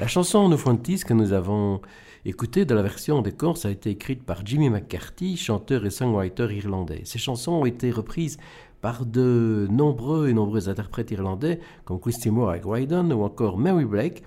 La 0.00 0.06
chanson 0.06 0.48
No 0.48 0.56
Frontis 0.56 1.00
que 1.00 1.12
nous 1.12 1.34
avons 1.34 1.82
écoutée 2.24 2.64
de 2.64 2.74
la 2.74 2.80
version 2.80 3.20
des 3.20 3.32
Corses 3.32 3.66
a 3.66 3.70
été 3.70 3.90
écrite 3.90 4.22
par 4.22 4.46
Jimmy 4.46 4.70
McCarthy, 4.70 5.36
chanteur 5.36 5.84
et 5.84 5.90
songwriter 5.90 6.48
irlandais. 6.56 7.02
Ces 7.04 7.18
chansons 7.18 7.52
ont 7.52 7.66
été 7.66 7.90
reprises 7.90 8.38
par 8.80 9.04
de 9.04 9.68
nombreux 9.70 10.30
et 10.30 10.32
nombreux 10.32 10.70
interprètes 10.70 11.10
irlandais 11.10 11.60
comme 11.84 12.00
Christy 12.00 12.30
Moore 12.30 12.48
avec 12.48 12.64
Wyden 12.64 13.12
ou 13.12 13.24
encore 13.24 13.58
Mary 13.58 13.84
Blake 13.84 14.22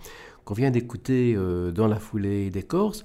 qu'on 0.46 0.54
vient 0.54 0.70
d'écouter 0.70 1.34
euh, 1.36 1.72
dans 1.72 1.88
la 1.88 1.98
foulée 1.98 2.52
des 2.52 2.62
Corses 2.62 3.04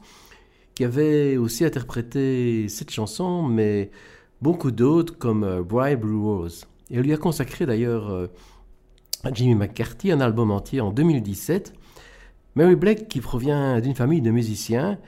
qui 0.74 0.84
avait 0.84 1.38
aussi 1.38 1.64
interprété 1.64 2.68
cette 2.68 2.90
chanson 2.90 3.44
mais 3.44 3.90
beaucoup 4.42 4.72
d'autres 4.72 5.16
comme 5.16 5.42
euh, 5.42 5.62
Bright 5.62 6.00
Blue 6.00 6.18
Rose. 6.18 6.66
Et 6.90 6.98
elle 6.98 7.04
lui 7.04 7.14
a 7.14 7.16
consacré 7.16 7.64
d'ailleurs 7.64 8.10
euh, 8.10 8.26
à 9.24 9.32
Jimmy 9.32 9.54
McCarthy 9.54 10.12
un 10.12 10.20
album 10.20 10.50
entier 10.50 10.82
en 10.82 10.92
2017 10.92 11.72
Mary 12.58 12.74
Blake, 12.74 13.06
qui 13.06 13.20
provient 13.20 13.80
d'une 13.80 13.94
famille 13.94 14.20
de 14.20 14.32
musiciens, 14.32 14.98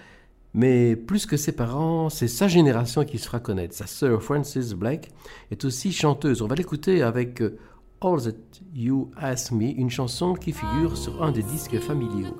mais 0.55 0.95
plus 0.95 1.27
que 1.27 1.37
ses 1.37 1.51
parents, 1.51 2.09
c'est 2.09 2.29
sa 2.29 2.47
génération 2.47 3.05
qui 3.05 3.19
se 3.19 3.27
fera 3.27 3.41
connaître. 3.41 3.75
Sa 3.75 3.89
sœur 3.89 4.23
Frances 4.23 4.73
Blake 4.73 5.11
est 5.51 5.65
aussi 5.65 5.93
chanteuse. 5.93 6.43
On 6.43 6.47
va 6.47 6.55
l'écouter 6.55 7.03
avec 7.03 7.43
euh, 7.43 7.59
All 8.03 8.23
That 8.23 8.61
You 8.73 9.11
Ask 9.17 9.51
Me, 9.51 9.65
une 9.65 9.91
chanson 9.91 10.35
qui 10.35 10.53
figure 10.53 10.97
sur 10.97 11.25
un 11.25 11.33
des 11.33 11.43
disques 11.43 11.81
familiaux. 11.81 12.37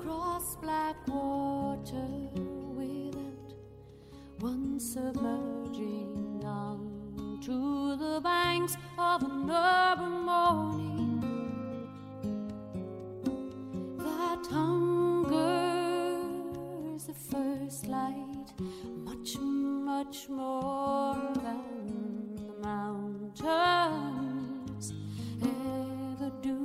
Submerging 4.79 6.39
the 7.99 8.19
banks 8.23 8.75
of 8.97 9.21
the 17.11 17.17
first 17.35 17.87
light 17.87 18.53
much, 19.03 19.37
much 19.39 20.29
more 20.29 21.15
than 21.35 22.35
the 22.35 22.53
mountains 22.61 23.43
ever 25.41 26.31
do. 26.41 26.57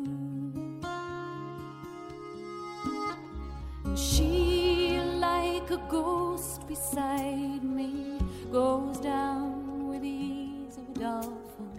And 3.84 3.98
she, 3.98 5.00
like 5.16 5.70
a 5.70 5.78
ghost 5.88 6.68
beside 6.68 7.64
me, 7.64 8.18
goes 8.52 8.98
down 8.98 9.88
with 9.88 10.02
the 10.02 10.08
ease 10.08 10.76
of 10.76 10.88
a 10.90 10.92
dolphin 11.00 11.76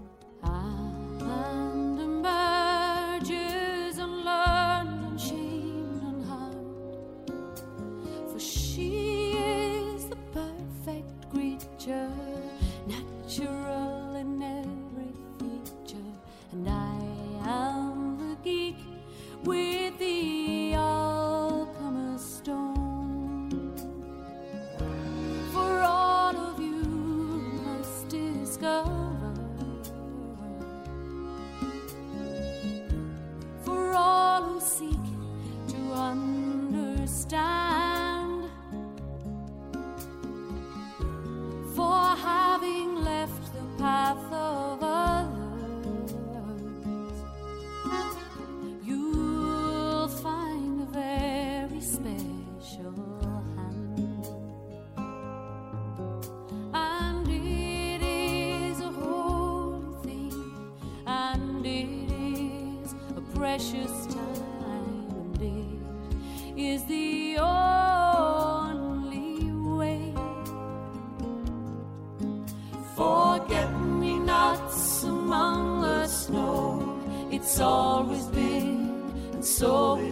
so 79.58 80.07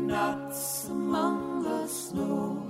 nuts 0.00 0.88
among 0.88 1.62
the 1.62 1.86
snow. 1.86 2.62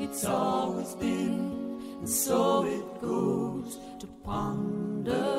It's 0.00 0.24
always 0.24 0.94
been, 0.94 1.80
and 1.98 2.08
so 2.08 2.64
it 2.64 3.00
goes 3.00 3.78
to 4.00 4.06
ponder. 4.24 5.37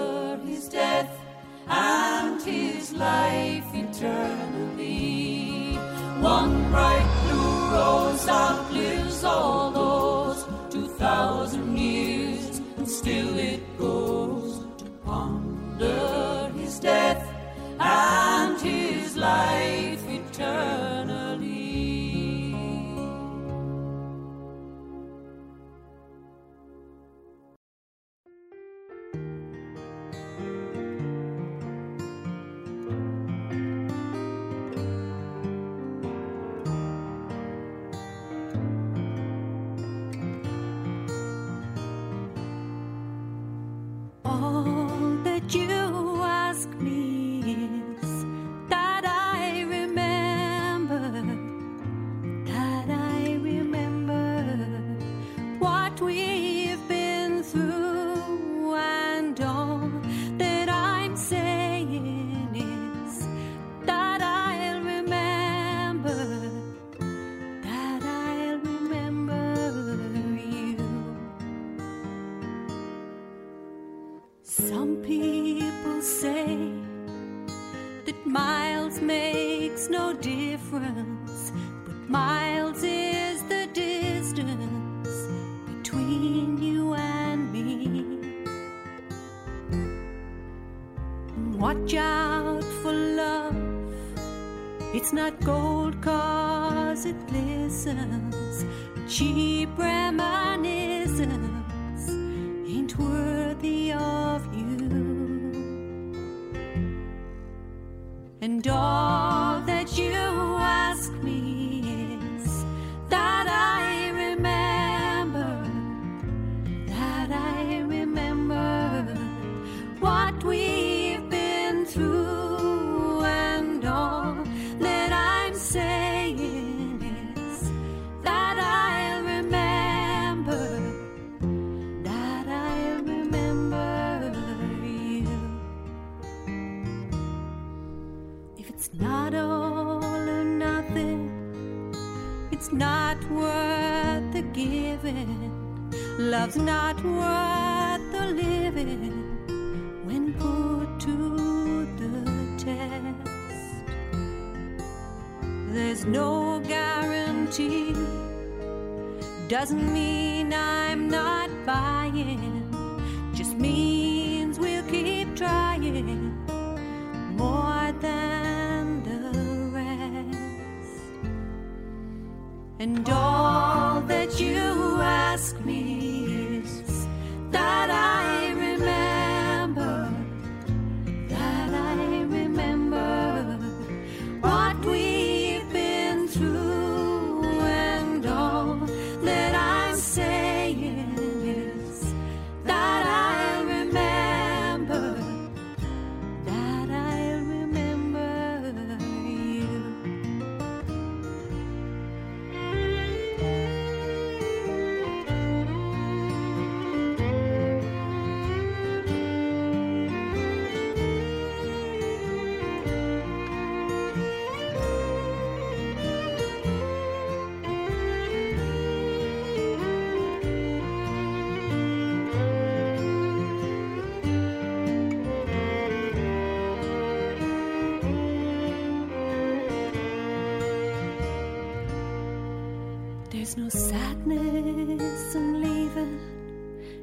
sadness 233.70 235.36
and 235.36 235.62
leaving. 235.62 236.20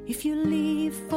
if 0.05 0.25
you 0.25 0.35
leave 0.35 0.95
for 1.09 1.16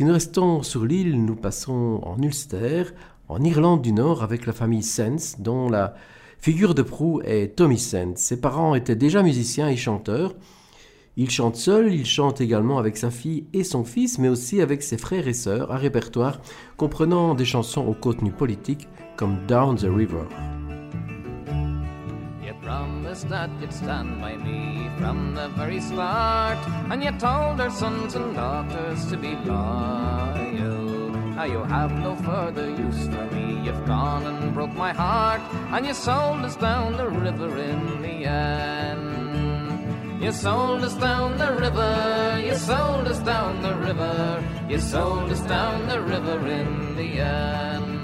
Si 0.00 0.06
nous 0.06 0.14
restons 0.14 0.62
sur 0.62 0.86
l'île, 0.86 1.22
nous 1.26 1.36
passons 1.36 2.00
en 2.02 2.16
Ulster, 2.22 2.84
en 3.28 3.44
Irlande 3.44 3.82
du 3.82 3.92
Nord, 3.92 4.22
avec 4.22 4.46
la 4.46 4.54
famille 4.54 4.82
Sens, 4.82 5.36
dont 5.38 5.68
la 5.68 5.92
figure 6.38 6.74
de 6.74 6.80
proue 6.80 7.20
est 7.20 7.54
Tommy 7.54 7.78
Sens. 7.78 8.16
Ses 8.16 8.40
parents 8.40 8.74
étaient 8.74 8.96
déjà 8.96 9.22
musiciens 9.22 9.68
et 9.68 9.76
chanteurs. 9.76 10.34
Il 11.18 11.28
chante 11.28 11.56
seul, 11.56 11.92
il 11.92 12.06
chante 12.06 12.40
également 12.40 12.78
avec 12.78 12.96
sa 12.96 13.10
fille 13.10 13.44
et 13.52 13.62
son 13.62 13.84
fils, 13.84 14.18
mais 14.18 14.30
aussi 14.30 14.62
avec 14.62 14.82
ses 14.82 14.96
frères 14.96 15.28
et 15.28 15.34
sœurs, 15.34 15.70
un 15.70 15.76
répertoire 15.76 16.40
comprenant 16.78 17.34
des 17.34 17.44
chansons 17.44 17.86
au 17.86 17.92
contenu 17.92 18.30
politique 18.30 18.88
comme 19.18 19.44
Down 19.46 19.76
the 19.76 19.82
River. 19.82 20.24
Promised 23.10 23.28
that 23.30 23.50
you'd 23.60 23.72
stand 23.72 24.20
by 24.20 24.36
me 24.36 24.88
from 24.98 25.34
the 25.34 25.48
very 25.58 25.80
start, 25.80 26.58
and 26.92 27.02
you 27.02 27.10
told 27.18 27.60
our 27.60 27.68
sons 27.68 28.14
and 28.14 28.36
daughters 28.36 29.04
to 29.10 29.16
be 29.16 29.34
loyal. 29.50 31.10
Now 31.34 31.42
you 31.42 31.64
have 31.64 31.90
no 31.90 32.14
further 32.14 32.70
use 32.70 33.08
for 33.08 33.26
me. 33.34 33.62
You've 33.64 33.84
gone 33.84 34.26
and 34.26 34.54
broke 34.54 34.74
my 34.74 34.92
heart, 34.92 35.40
and 35.72 35.84
you 35.84 35.92
sold 35.92 36.44
us 36.44 36.54
down 36.54 36.96
the 36.98 37.08
river 37.08 37.58
in 37.58 38.00
the 38.00 38.26
end. 38.26 40.22
You 40.22 40.30
sold 40.30 40.84
us 40.84 40.94
down 40.94 41.36
the 41.36 41.52
river, 41.54 42.40
you 42.46 42.54
sold 42.54 43.08
us 43.08 43.18
down 43.18 43.60
the 43.60 43.74
river, 43.74 44.44
you 44.68 44.78
sold 44.78 45.32
us 45.32 45.40
down 45.48 45.88
the 45.88 46.00
river 46.00 46.46
in 46.46 46.94
the 46.94 47.18
end. 47.18 47.99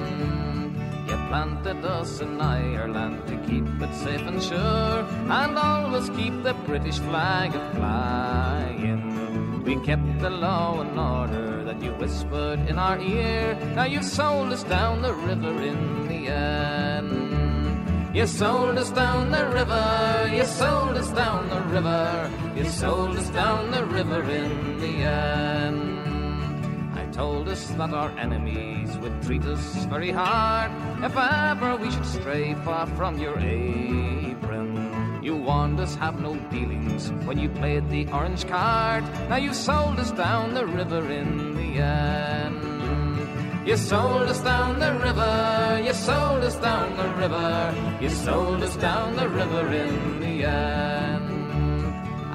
Planted 1.36 1.84
us 1.84 2.20
in 2.22 2.40
Ireland 2.40 3.26
to 3.26 3.36
keep 3.46 3.66
it 3.82 3.94
safe 3.94 4.22
and 4.22 4.42
sure, 4.42 5.04
and 5.28 5.58
always 5.58 6.08
keep 6.16 6.32
the 6.42 6.54
British 6.64 6.98
flag 6.98 7.54
a 7.54 7.60
flying. 7.74 9.62
We 9.62 9.76
kept 9.84 10.18
the 10.20 10.30
law 10.30 10.80
and 10.80 10.98
order 10.98 11.62
that 11.64 11.82
you 11.82 11.92
whispered 12.00 12.60
in 12.70 12.78
our 12.78 12.98
ear. 12.98 13.54
Now 13.74 13.84
you've 13.84 14.06
sold 14.06 14.50
us 14.50 14.62
down 14.62 15.02
the 15.02 15.12
river 15.12 15.60
in 15.60 16.08
the 16.08 16.28
end. 16.28 18.16
You 18.16 18.26
sold 18.26 18.78
us 18.78 18.90
down 18.90 19.30
the 19.30 19.46
river, 19.50 20.30
you 20.32 20.46
sold 20.46 20.96
us 20.96 21.10
down 21.10 21.50
the 21.50 21.60
river, 21.74 22.30
you 22.56 22.64
sold 22.64 23.14
us 23.14 23.28
down 23.28 23.72
the 23.72 23.84
river 23.84 24.22
in 24.22 24.80
the 24.80 24.94
end. 25.04 25.95
Told 27.16 27.48
us 27.48 27.70
that 27.80 27.94
our 27.94 28.10
enemies 28.18 28.98
would 28.98 29.22
treat 29.22 29.43
us 29.47 29.86
very 29.86 30.10
hard 30.10 30.70
if 31.02 31.16
ever 31.16 31.76
we 31.76 31.90
should 31.90 32.05
stray 32.05 32.52
far 32.56 32.86
from 32.88 33.18
your 33.18 33.38
apron. 33.38 35.22
You 35.22 35.36
warned 35.36 35.80
us 35.80 35.94
have 35.94 36.20
no 36.20 36.36
dealings 36.51 37.10
when 37.24 37.38
you 37.38 37.48
played 37.48 37.88
the 37.88 38.06
orange 38.12 38.47
card. 38.47 39.02
Now 39.30 39.36
you 39.36 39.55
sold 39.55 39.98
us 39.98 40.10
down 40.12 40.52
the 40.52 40.66
river 40.66 41.10
in 41.10 41.56
the 41.56 41.80
end. 41.80 43.66
You 43.66 43.78
sold 43.78 44.28
us 44.28 44.43
down 44.43 44.78
the 44.78 44.93
river, 44.93 45.80
you 45.82 45.94
sold 45.94 46.44
us 46.44 46.56
down 46.56 46.97
the 46.98 47.09
river, 47.14 47.98
you 47.98 48.10
sold 48.10 48.62
us 48.62 48.76
down 48.76 49.16
the 49.16 49.28
river 49.28 49.72
in 49.72 50.20
the 50.20 50.44
end. 50.44 51.26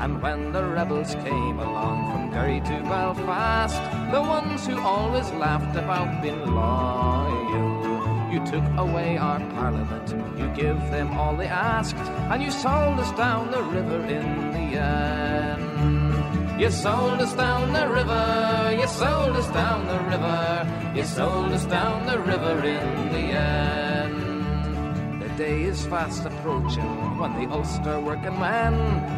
And 0.01 0.19
when 0.19 0.51
the 0.51 0.65
rebels 0.65 1.13
came 1.23 1.59
along 1.59 2.11
from 2.11 2.31
Derry 2.31 2.59
to 2.61 2.81
Belfast, 2.89 3.79
the 4.11 4.19
ones 4.19 4.65
who 4.65 4.79
always 4.79 5.29
laughed 5.33 5.77
about 5.77 6.23
being 6.23 6.43
loyal, 6.43 8.33
you 8.33 8.43
took 8.43 8.65
away 8.79 9.17
our 9.17 9.39
parliament, 9.51 10.09
you 10.39 10.47
give 10.55 10.79
them 10.89 11.15
all 11.19 11.35
they 11.37 11.45
asked, 11.45 12.03
and 12.31 12.41
you 12.41 12.49
sold 12.49 12.99
us 12.99 13.11
down 13.11 13.51
the 13.51 13.61
river 13.61 14.01
in 14.07 14.51
the 14.51 14.79
end. 14.81 16.59
You 16.59 16.71
sold 16.71 17.21
us 17.21 17.35
down 17.35 17.71
the 17.71 17.87
river, 17.87 18.75
you 18.79 18.87
sold 18.87 19.35
us 19.35 19.49
down 19.49 19.85
the 19.85 19.99
river, 20.09 20.93
you 20.95 21.03
sold 21.03 21.51
us 21.51 21.65
down 21.65 22.07
the 22.07 22.17
river 22.17 22.65
in 22.65 23.11
the 23.13 23.25
end. 23.37 23.90
Day 25.41 25.63
is 25.63 25.88
fast 25.88 26.23
approaching 26.23 27.18
when 27.18 27.34
the 27.34 27.51
Ulster 27.51 27.99
working 27.99 28.38
man 28.39 28.76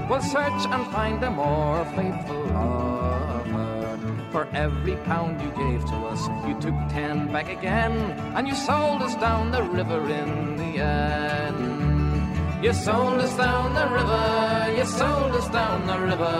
will 0.07 0.21
search 0.21 0.61
and 0.73 0.87
find 0.87 1.21
a 1.21 1.29
more 1.29 1.83
faithful 1.97 2.45
lover. 2.45 3.99
For 4.31 4.47
every 4.53 4.95
pound 5.03 5.41
you 5.41 5.51
gave 5.63 5.83
to 5.91 5.97
us, 6.11 6.21
you 6.47 6.53
took 6.61 6.77
ten 6.95 7.29
back 7.33 7.49
again, 7.49 7.95
and 8.37 8.47
you 8.47 8.55
sold 8.55 9.01
us 9.01 9.15
down 9.15 9.51
the 9.51 9.63
river 9.63 10.01
in 10.21 10.55
the 10.55 10.71
end. 10.79 12.63
You 12.63 12.71
sold 12.71 13.19
us 13.19 13.35
down 13.35 13.73
the 13.73 13.87
river, 13.99 14.73
you 14.77 14.85
sold 14.85 15.33
us 15.35 15.49
down 15.49 15.85
the 15.91 15.99
river, 15.99 16.39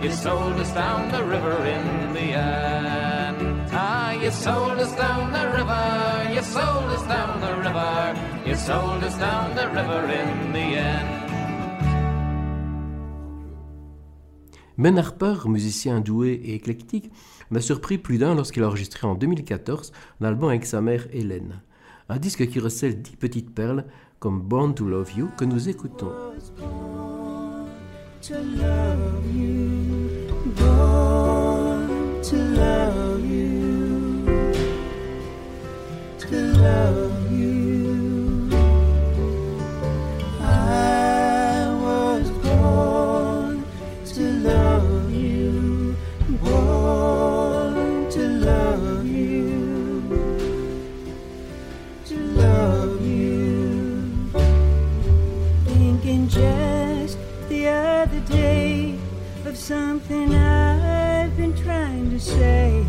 you 0.00 0.12
sold 0.12 0.60
us 0.64 0.72
down 0.72 1.10
the 1.10 1.24
river 1.24 1.56
in 1.76 2.12
the 2.12 2.28
end. 2.38 3.03
You 4.22 4.30
sold 4.30 4.78
us 4.78 4.94
down 4.96 5.32
the 5.32 5.46
river, 5.56 6.34
you 6.34 6.42
sold 6.42 6.90
us 6.90 7.06
down 7.06 7.40
the 7.40 7.52
river, 7.62 8.14
you 8.46 8.54
sold 8.54 9.02
us 9.04 9.18
down 9.18 9.54
the 9.54 9.68
river 9.68 10.08
in 10.10 10.52
the 10.52 10.76
end. 10.78 11.08
Ben 14.76 14.98
Harper, 14.98 15.46
musicien 15.46 16.00
doué 16.00 16.40
et 16.44 16.54
éclectique, 16.54 17.10
m'a 17.50 17.60
surpris 17.60 17.98
plus 17.98 18.18
d'un 18.18 18.34
lorsqu'il 18.34 18.62
a 18.62 18.68
enregistré 18.68 19.06
en 19.06 19.14
2014 19.14 19.92
un 20.20 20.24
album 20.24 20.48
avec 20.48 20.66
sa 20.66 20.80
mère 20.80 21.06
Hélène. 21.12 21.60
Un 22.08 22.18
disque 22.18 22.46
qui 22.48 22.58
recèle 22.58 23.00
dix 23.00 23.16
petites 23.16 23.54
perles 23.54 23.84
comme 24.18 24.40
Born 24.40 24.74
to 24.74 24.86
Love 24.86 25.12
You 25.16 25.30
que 25.36 25.44
nous 25.44 25.68
écoutons. 25.68 26.12
to 28.24 28.38
love 28.38 29.36
you, 29.36 29.93
something 59.64 60.34
I've 60.34 61.34
been 61.38 61.56
trying 61.56 62.10
to 62.10 62.20
say, 62.20 62.84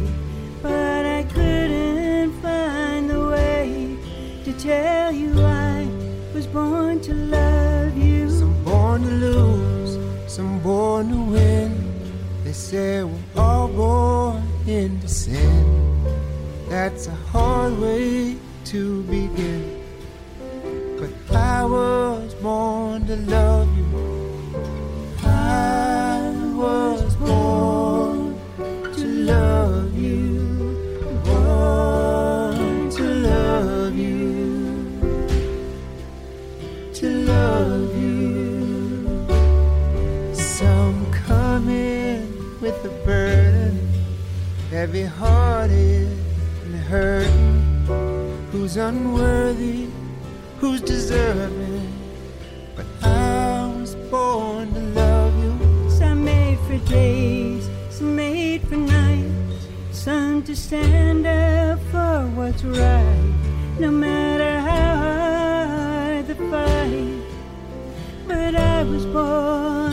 tell 4.60 5.12
you 5.12 5.40
I 5.42 5.88
was 6.34 6.48
born 6.48 7.00
to 7.02 7.14
love 7.14 7.98
you. 7.98 8.30
Some 8.30 8.64
born 8.64 9.04
to 9.04 9.10
lose, 9.10 9.98
some 10.32 10.60
born 10.60 11.10
to 11.10 11.18
win. 11.18 11.72
They 12.44 12.54
say 12.54 13.04
we're 13.04 13.20
all 13.36 13.68
born 13.68 14.44
into 14.68 15.08
sin. 15.08 15.66
That's 16.70 17.08
a 17.08 17.16
hard 17.32 17.78
way 17.80 18.38
to 18.66 19.04
begin. 19.04 19.84
But 21.00 21.12
I 21.36 21.66
was 21.66 22.34
born 22.36 23.06
to 23.08 23.16
love 23.18 23.78
you. 23.78 23.86
I 25.24 26.32
was 26.56 27.16
born 27.16 27.85
You. 37.96 39.26
Some 40.34 41.12
come 41.12 41.70
in 41.70 42.60
with 42.62 42.84
a 42.86 42.90
burden, 43.06 43.80
heavy 44.70 45.04
hearted 45.04 46.08
and 46.64 46.76
hurting. 46.76 47.62
Who's 48.52 48.78
unworthy? 48.78 49.90
Who's 50.60 50.82
deserving? 50.82 51.92
But 52.76 52.86
I 53.04 53.74
was 53.80 53.96
born 54.10 54.74
to 54.74 54.80
love 54.80 55.34
you. 55.44 55.90
Some 55.90 56.24
made 56.24 56.60
for 56.68 56.78
days, 56.90 57.70
some 57.90 58.16
made 58.16 58.62
for 58.68 58.78
nights. 58.78 59.68
Some 59.92 60.44
to 60.44 60.56
stand 60.56 61.26
up 61.26 61.80
for 61.92 62.28
what's 62.36 62.64
right, 62.64 63.34
no 63.80 63.92
matter 63.92 64.60
how 64.62 64.96
hard 64.96 65.25
But 68.36 68.54
I 68.54 68.84
was 68.84 69.06
born 69.06 69.85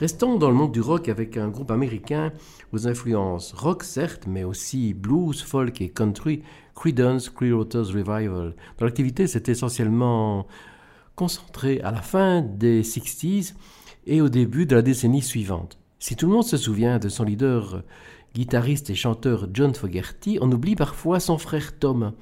Restons 0.00 0.38
dans 0.38 0.48
le 0.48 0.54
monde 0.56 0.72
du 0.72 0.80
rock 0.80 1.10
avec 1.10 1.36
un 1.36 1.48
groupe 1.48 1.70
américain 1.70 2.32
aux 2.72 2.88
influences 2.88 3.52
rock 3.52 3.84
certes, 3.84 4.26
mais 4.26 4.44
aussi 4.44 4.94
blues, 4.94 5.42
folk 5.42 5.78
et 5.82 5.90
country, 5.90 6.42
Creedence 6.74 7.28
Clearwater's 7.28 7.90
Revival, 7.90 8.56
l'activité 8.80 9.26
s'est 9.26 9.42
essentiellement 9.48 10.46
concentrée 11.16 11.82
à 11.82 11.90
la 11.90 12.00
fin 12.00 12.40
des 12.40 12.82
60s 12.82 13.52
et 14.06 14.22
au 14.22 14.30
début 14.30 14.64
de 14.64 14.74
la 14.74 14.80
décennie 14.80 15.20
suivante. 15.20 15.76
Si 15.98 16.16
tout 16.16 16.28
le 16.28 16.32
monde 16.32 16.44
se 16.44 16.56
souvient 16.56 16.98
de 16.98 17.10
son 17.10 17.24
leader 17.24 17.82
guitariste 18.34 18.88
et 18.88 18.94
chanteur 18.94 19.48
John 19.52 19.74
Fogerty, 19.74 20.38
on 20.40 20.50
oublie 20.50 20.76
parfois 20.76 21.20
son 21.20 21.36
frère 21.36 21.78
Tom, 21.78 22.12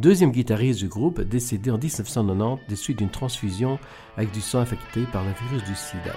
deuxième 0.00 0.32
guitariste 0.32 0.80
du 0.80 0.88
groupe, 0.88 1.20
décédé 1.20 1.70
en 1.70 1.78
1990 1.78 2.66
des 2.68 2.74
suites 2.74 2.98
d'une 2.98 3.10
transfusion 3.10 3.78
avec 4.16 4.32
du 4.32 4.40
sang 4.40 4.58
infecté 4.58 5.04
par 5.12 5.22
le 5.22 5.30
virus 5.30 5.62
du 5.68 5.76
sida. 5.76 6.16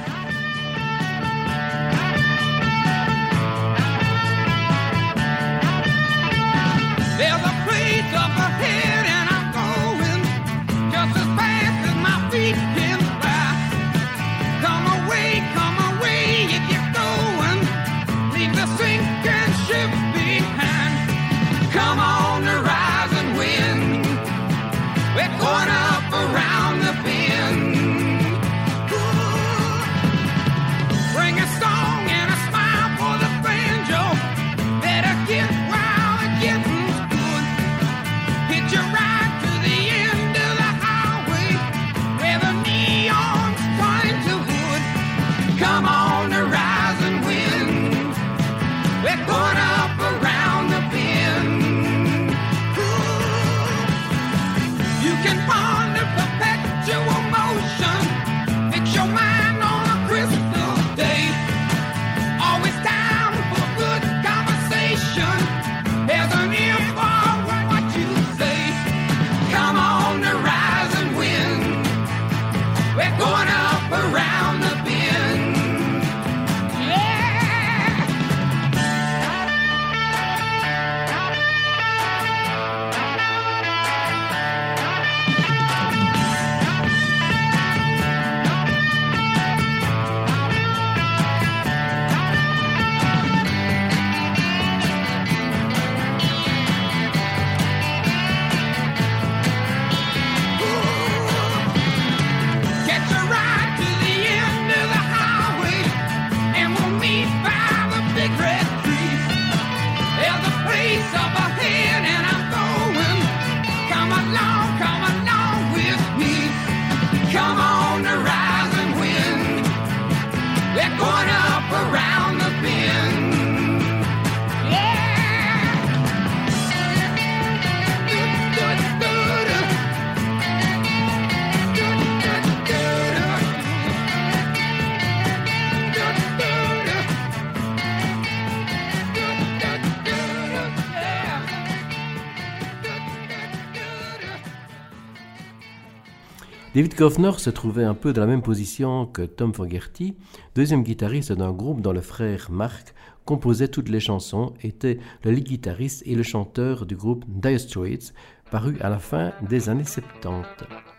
David 146.73 146.95
Kofner 146.95 147.33
se 147.37 147.49
trouvait 147.49 147.83
un 147.83 147.93
peu 147.93 148.13
dans 148.13 148.21
la 148.21 148.27
même 148.27 148.41
position 148.41 149.05
que 149.05 149.23
Tom 149.23 149.53
Fogerty, 149.53 150.15
deuxième 150.55 150.83
guitariste 150.83 151.33
d'un 151.33 151.51
groupe 151.51 151.81
dont 151.81 151.91
le 151.91 151.99
frère 151.99 152.47
Mark 152.49 152.93
composait 153.25 153.67
toutes 153.67 153.89
les 153.89 153.99
chansons, 153.99 154.53
était 154.63 154.97
le 155.25 155.31
lead 155.31 155.43
guitariste 155.43 156.01
et 156.05 156.15
le 156.15 156.23
chanteur 156.23 156.85
du 156.85 156.95
groupe 156.95 157.25
Dire 157.27 157.59
Straits, 157.59 158.13
paru 158.51 158.77
à 158.79 158.89
la 158.89 158.99
fin 158.99 159.33
des 159.49 159.67
années 159.67 159.83
70. 159.83 160.90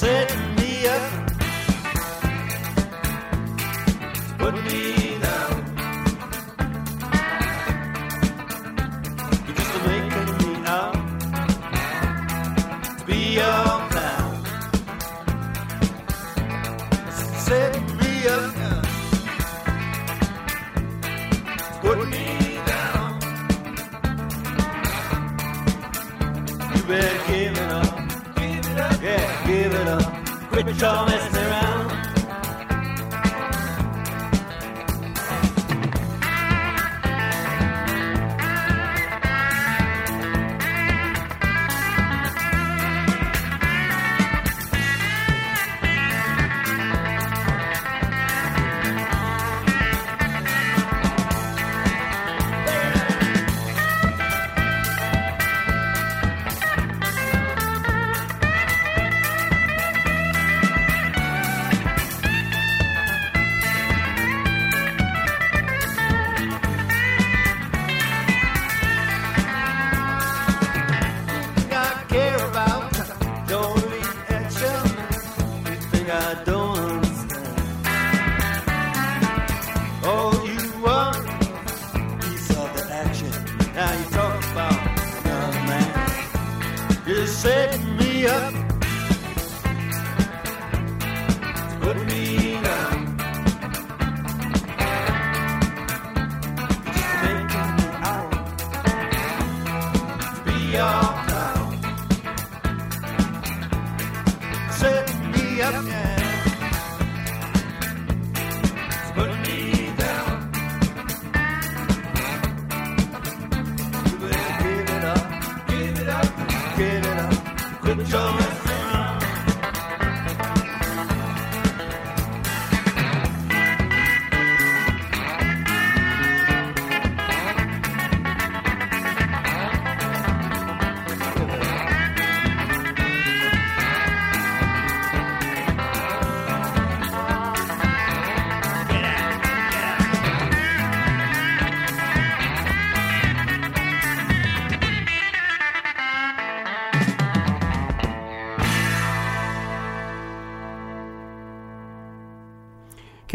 said 0.00 0.47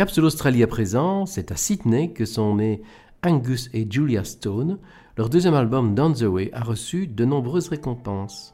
Cap 0.04 0.12
sur 0.12 0.24
l'Australie 0.24 0.64
à 0.64 0.68
présent, 0.68 1.26
c'est 1.26 1.54
à 1.54 1.56
Sydney 1.56 2.12
que 2.12 2.26
sont 2.26 2.58
nés 2.58 2.82
Angus 3.26 3.70
et 3.72 3.88
Julia 3.90 4.26
Stone. 4.26 4.80
Leur 5.16 5.30
deuxième 5.30 5.54
album, 5.54 5.96
Down 5.96 6.14
the 6.14 6.24
Way, 6.24 6.50
a 6.52 6.62
reçu 6.62 7.08
de 7.08 7.24
nombreuses 7.24 7.70
récompenses. 7.70 8.53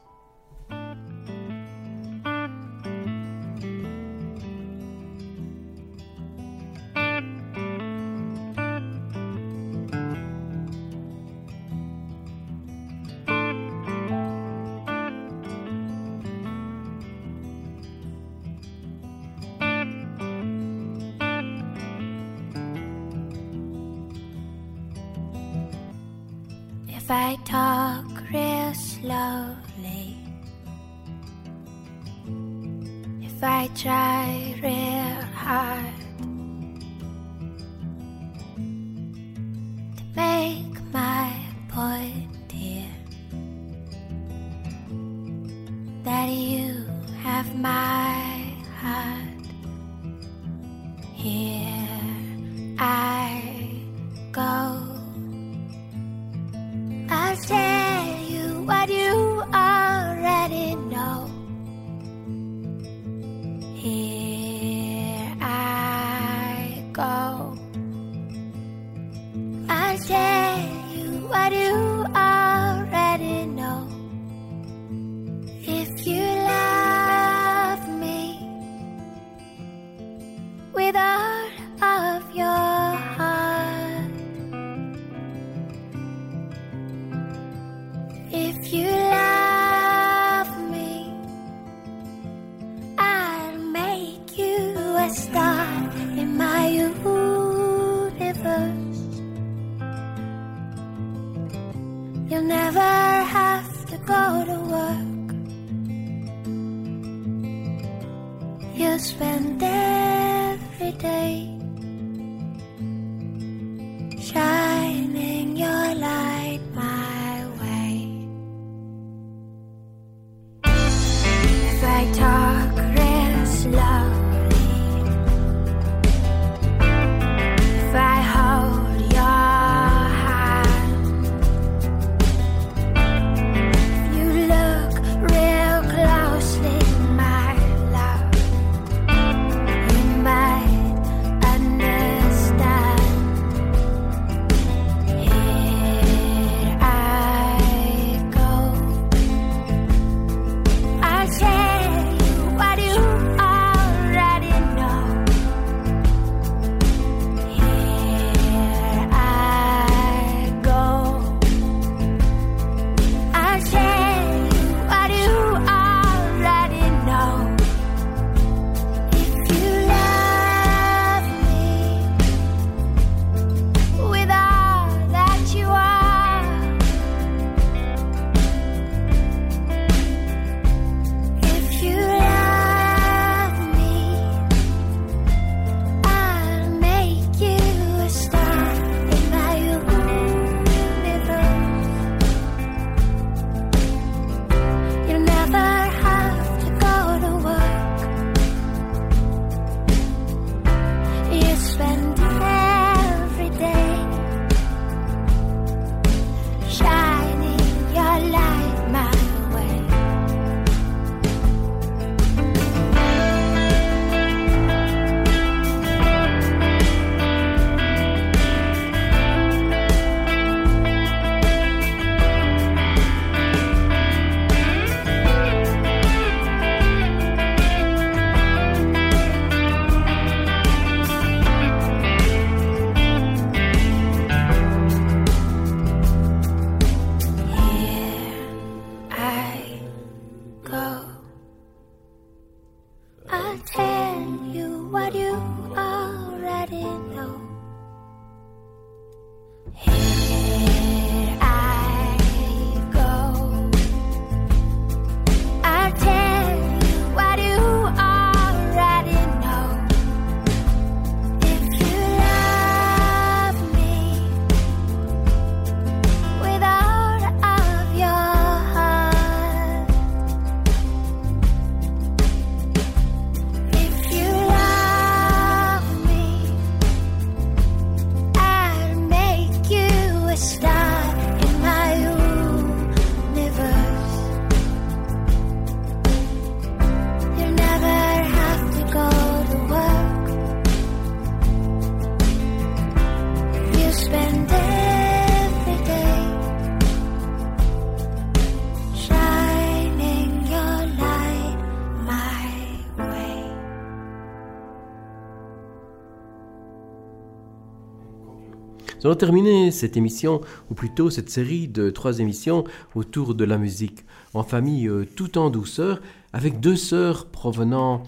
Nous 309.00 309.06
allons 309.06 309.16
terminer 309.16 309.70
cette 309.70 309.96
émission, 309.96 310.42
ou 310.70 310.74
plutôt 310.74 311.08
cette 311.08 311.30
série 311.30 311.68
de 311.68 311.88
trois 311.88 312.18
émissions 312.18 312.64
autour 312.94 313.34
de 313.34 313.46
la 313.46 313.56
musique 313.56 314.04
en 314.34 314.42
famille 314.42 314.88
euh, 314.88 315.06
tout 315.16 315.38
en 315.38 315.48
douceur, 315.48 316.02
avec 316.34 316.60
deux 316.60 316.76
sœurs 316.76 317.24
provenant 317.24 318.02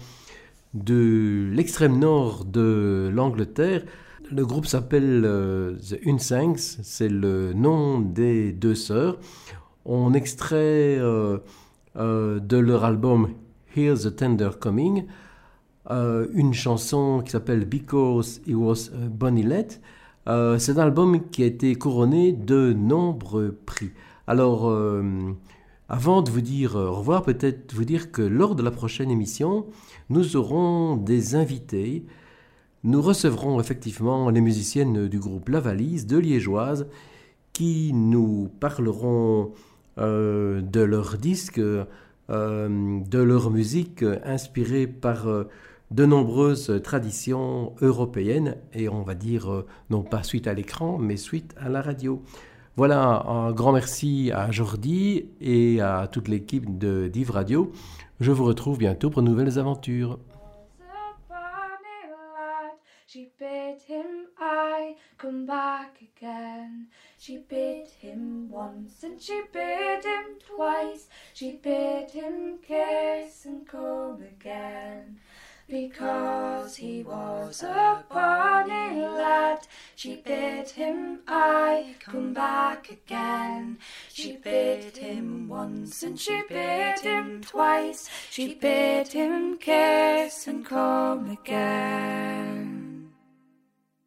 de 0.75 1.49
l'extrême 1.51 1.97
nord 1.97 2.45
de 2.45 3.09
l'Angleterre. 3.11 3.83
Le 4.31 4.45
groupe 4.45 4.67
s'appelle 4.67 5.23
euh, 5.25 5.73
The 5.77 5.97
Unsangs, 6.05 6.77
c'est 6.83 7.09
le 7.09 7.53
nom 7.53 7.99
des 7.99 8.51
deux 8.51 8.75
sœurs. 8.75 9.17
On 9.85 10.13
extrait 10.13 10.99
euh, 10.99 11.39
de 11.95 12.57
leur 12.57 12.83
album 12.83 13.29
Here's 13.75 14.05
a 14.05 14.11
Tender 14.11 14.51
Coming 14.59 15.07
une 15.89 16.53
chanson 16.53 17.21
qui 17.25 17.31
s'appelle 17.31 17.65
Because 17.65 18.41
It 18.45 18.55
Was 18.55 18.89
a 18.93 19.09
Bonnet. 19.09 19.81
Euh, 20.27 20.57
c'est 20.57 20.77
un 20.77 20.83
album 20.83 21.29
qui 21.29 21.43
a 21.43 21.45
été 21.45 21.75
couronné 21.75 22.31
de 22.31 22.73
nombreux 22.73 23.57
prix. 23.65 23.91
Alors, 24.27 24.69
euh, 24.69 25.03
avant 25.89 26.21
de 26.21 26.29
vous 26.29 26.41
dire 26.41 26.75
au 26.75 26.93
revoir, 26.93 27.23
peut-être 27.23 27.73
vous 27.73 27.85
dire 27.85 28.11
que 28.11 28.21
lors 28.21 28.55
de 28.55 28.63
la 28.63 28.71
prochaine 28.71 29.11
émission, 29.11 29.65
nous 30.09 30.35
aurons 30.35 30.95
des 30.95 31.35
invités. 31.35 32.05
Nous 32.83 33.01
recevrons 33.01 33.59
effectivement 33.59 34.29
les 34.29 34.41
musiciennes 34.41 35.07
du 35.07 35.19
groupe 35.19 35.49
La 35.49 35.59
Valise 35.59 36.07
de 36.07 36.17
Liégeoise 36.17 36.87
qui 37.53 37.91
nous 37.93 38.49
parleront 38.59 39.51
euh, 39.99 40.61
de 40.61 40.81
leurs 40.81 41.17
disques, 41.17 41.59
euh, 41.59 42.99
de 43.09 43.19
leur 43.19 43.51
musique 43.51 44.03
euh, 44.03 44.17
inspirée 44.25 44.87
par 44.87 45.27
euh, 45.27 45.47
de 45.93 46.05
nombreuses 46.05 46.81
traditions 46.83 47.73
européennes 47.81 48.55
et 48.73 48.89
on 48.89 49.03
va 49.03 49.13
dire 49.13 49.51
euh, 49.51 49.67
non 49.91 50.01
pas 50.01 50.23
suite 50.23 50.47
à 50.47 50.53
l'écran 50.53 50.97
mais 50.97 51.17
suite 51.17 51.55
à 51.59 51.69
la 51.69 51.81
radio. 51.81 52.23
Voilà, 52.75 53.23
un 53.27 53.51
grand 53.51 53.71
merci 53.71 54.31
à 54.33 54.49
Jordi 54.49 55.29
et 55.39 55.79
à 55.81 56.07
toute 56.11 56.27
l'équipe 56.27 56.79
de 56.79 57.07
Div 57.07 57.29
Radio. 57.29 57.71
Je 58.19 58.31
vous 58.31 58.45
retrouve 58.45 58.79
bientôt 58.79 59.11
pour 59.11 59.21
de 59.21 59.27
nouvelles 59.27 59.59
aventures. 59.59 60.17
Because 75.67 76.75
he 76.75 77.03
was 77.03 77.63
a 77.63 78.03
bonny 78.09 78.99
lad, 78.99 79.59
she 79.95 80.17
bid 80.17 80.69
him 80.69 81.19
I 81.25 81.95
come 81.99 82.33
back 82.33 82.91
again. 82.91 83.77
She 84.11 84.37
bid 84.37 84.97
him 84.97 85.47
once 85.47 86.03
and 86.03 86.19
she 86.19 86.41
bid 86.49 86.99
him 86.99 87.41
twice. 87.41 88.09
She 88.29 88.55
bid 88.55 89.07
him 89.07 89.57
kiss 89.57 90.47
and 90.47 90.65
come 90.65 91.29
again. 91.29 93.09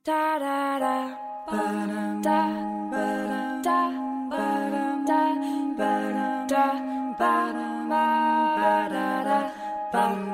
Da 0.05 0.39
da 0.39 0.79
da 0.79 1.17
ba 1.47 1.63
da 1.89 2.21
da 2.23 2.41
ba 2.91 3.61
da 3.65 3.81
ba 4.31 4.45
da 5.07 5.23
ba 5.79 5.93
da 6.49 6.67
ba 7.19 7.35
ba 7.89 8.07
da 8.93 9.25
da 9.25 9.39
bum 9.93 10.19
ba 10.21 10.26